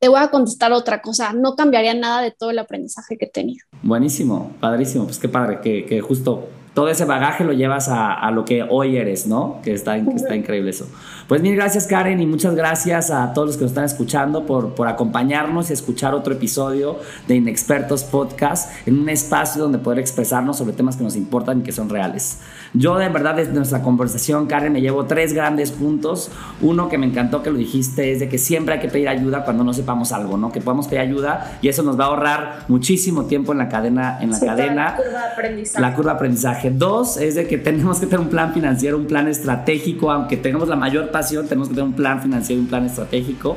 Te 0.00 0.08
voy 0.08 0.18
a 0.18 0.28
contestar 0.28 0.72
otra 0.72 1.00
cosa. 1.00 1.32
No 1.32 1.54
cambiaría 1.54 1.94
nada 1.94 2.22
de 2.22 2.32
todo 2.32 2.50
el 2.50 2.58
aprendizaje 2.58 3.16
que 3.16 3.26
tenido. 3.26 3.64
Buenísimo, 3.82 4.52
padrísimo. 4.58 5.04
Pues 5.04 5.20
qué 5.20 5.28
padre 5.28 5.60
que, 5.60 5.84
que 5.86 6.00
justo 6.00 6.48
todo 6.74 6.88
ese 6.88 7.04
bagaje 7.04 7.44
lo 7.44 7.52
llevas 7.52 7.88
a, 7.88 8.30
lo 8.30 8.44
que 8.44 8.62
hoy 8.62 8.96
eres, 8.96 9.26
¿no? 9.26 9.60
Que 9.62 9.72
está, 9.72 9.96
está 9.96 10.36
increíble 10.36 10.70
eso. 10.70 10.88
Pues 11.26 11.42
mil 11.42 11.54
gracias 11.54 11.86
Karen 11.86 12.20
y 12.20 12.26
muchas 12.26 12.54
gracias 12.54 13.10
a 13.10 13.32
todos 13.32 13.48
los 13.48 13.56
que 13.56 13.62
nos 13.62 13.72
están 13.72 13.84
escuchando 13.84 14.46
por, 14.46 14.74
por 14.74 14.88
acompañarnos 14.88 15.70
y 15.70 15.72
escuchar 15.72 16.14
otro 16.14 16.32
episodio 16.32 16.98
de 17.26 17.36
Inexpertos 17.36 18.04
Podcast 18.04 18.70
en 18.86 18.98
un 18.98 19.08
espacio 19.08 19.62
donde 19.62 19.78
poder 19.78 19.98
expresarnos 19.98 20.58
sobre 20.58 20.72
temas 20.72 20.96
que 20.96 21.02
nos 21.04 21.16
importan 21.16 21.60
y 21.60 21.62
que 21.62 21.72
son 21.72 21.88
reales. 21.88 22.38
Yo 22.72 22.96
de 22.98 23.08
verdad 23.08 23.34
desde 23.34 23.52
nuestra 23.52 23.82
conversación, 23.82 24.46
Karen, 24.46 24.72
me 24.72 24.80
llevo 24.80 25.06
tres 25.06 25.32
grandes 25.32 25.72
puntos. 25.72 26.30
Uno 26.60 26.88
que 26.88 26.98
me 26.98 27.06
encantó 27.06 27.42
que 27.42 27.50
lo 27.50 27.58
dijiste 27.58 28.12
es 28.12 28.20
de 28.20 28.28
que 28.28 28.38
siempre 28.38 28.74
hay 28.74 28.80
que 28.80 28.88
pedir 28.88 29.08
ayuda 29.08 29.44
cuando 29.44 29.64
no 29.64 29.72
sepamos 29.72 30.12
algo, 30.12 30.36
¿no? 30.36 30.52
Que 30.52 30.60
podamos 30.60 30.86
pedir 30.86 31.00
ayuda 31.00 31.58
y 31.62 31.68
eso 31.68 31.82
nos 31.82 31.98
va 31.98 32.04
a 32.04 32.08
ahorrar 32.08 32.64
muchísimo 32.68 33.24
tiempo 33.24 33.52
en 33.52 33.58
la 33.58 33.68
cadena. 33.68 34.18
En 34.20 34.30
la, 34.30 34.40
cadena, 34.40 34.84
la 34.84 34.96
curva 34.96 35.10
de 35.10 35.32
aprendizaje. 35.32 35.80
La 35.80 35.94
curva 35.94 36.10
de 36.12 36.16
aprendizaje. 36.16 36.70
Dos 36.70 37.16
es 37.16 37.34
de 37.34 37.48
que 37.48 37.58
tenemos 37.58 37.98
que 37.98 38.06
tener 38.06 38.20
un 38.20 38.28
plan 38.28 38.52
financiero, 38.52 38.96
un 38.96 39.06
plan 39.06 39.26
estratégico, 39.26 40.10
aunque 40.10 40.36
tengamos 40.36 40.68
la 40.68 40.76
mayor 40.76 41.10
pasión, 41.10 41.46
tenemos 41.48 41.68
que 41.68 41.74
tener 41.74 41.88
un 41.88 41.94
plan 41.94 42.22
financiero, 42.22 42.60
un 42.60 42.68
plan 42.68 42.86
estratégico. 42.86 43.56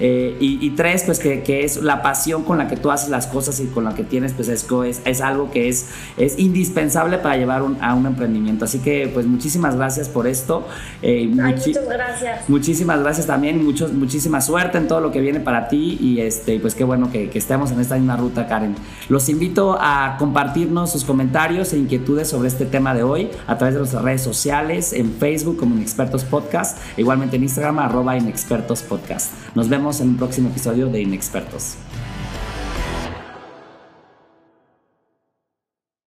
Eh, 0.00 0.36
y, 0.40 0.70
tres, 0.70 1.02
pues 1.04 1.18
que, 1.18 1.42
que, 1.42 1.64
es 1.64 1.82
la 1.82 2.02
pasión 2.02 2.44
con 2.44 2.58
la 2.58 2.68
que 2.68 2.76
tú 2.76 2.90
haces 2.90 3.08
las 3.08 3.26
cosas 3.26 3.58
y 3.60 3.66
con 3.66 3.84
la 3.84 3.94
que 3.94 4.04
tienes, 4.04 4.32
pues 4.32 4.48
es, 4.48 4.66
es, 5.04 5.20
algo 5.20 5.50
que 5.50 5.68
es, 5.68 5.88
es 6.16 6.38
indispensable 6.38 7.18
para 7.18 7.36
llevar 7.36 7.62
a 7.80 7.94
un 7.94 8.06
emprendimiento. 8.06 8.64
Así 8.64 8.78
que 8.78 9.10
pues 9.12 9.26
muchísimas 9.26 9.76
gracias 9.76 10.08
por 10.08 10.26
esto. 10.26 10.66
Eh, 11.02 11.28
muchas 11.28 11.88
gracias. 11.88 12.48
Muchísimas 12.48 13.00
gracias 13.00 13.26
también, 13.26 13.64
muchos, 13.64 13.92
muchísima 13.92 14.40
suerte 14.40 14.78
en 14.78 14.88
todo 14.88 15.00
lo 15.00 15.10
que 15.10 15.20
viene 15.20 15.40
para 15.40 15.68
ti 15.68 15.98
y 16.00 16.20
este, 16.20 16.60
pues 16.60 16.74
qué 16.74 16.84
bueno 16.84 17.10
que, 17.10 17.30
que 17.30 17.38
estemos 17.38 17.70
en 17.72 17.80
esta 17.80 17.96
misma 17.96 18.16
ruta, 18.16 18.46
Karen. 18.46 18.76
Los 19.08 19.28
invito 19.28 19.76
a 19.80 20.16
compartirnos 20.18 20.92
sus 20.92 21.04
comentarios 21.04 21.72
e 21.72 21.78
inquietudes 21.78 22.28
sobre 22.28 22.48
este 22.48 22.66
tema 22.66 22.94
de 22.94 23.02
hoy 23.02 23.30
a 23.46 23.56
través 23.56 23.74
de 23.74 23.80
nuestras 23.80 24.02
redes 24.02 24.22
sociales, 24.22 24.92
en 24.92 25.12
Facebook 25.12 25.56
como 25.56 25.74
Inexpertos 25.76 26.24
Podcast, 26.24 26.78
igualmente 26.96 27.36
en 27.36 27.42
Instagram 27.42 27.78
arroba 27.78 28.16
Inexpertos 28.16 28.82
Podcast. 28.82 29.32
Nos 29.54 29.68
en 29.88 30.10
un 30.10 30.16
próximo 30.16 30.50
episodio 30.50 30.88
de 30.88 31.00
Inexpertos. 31.00 31.76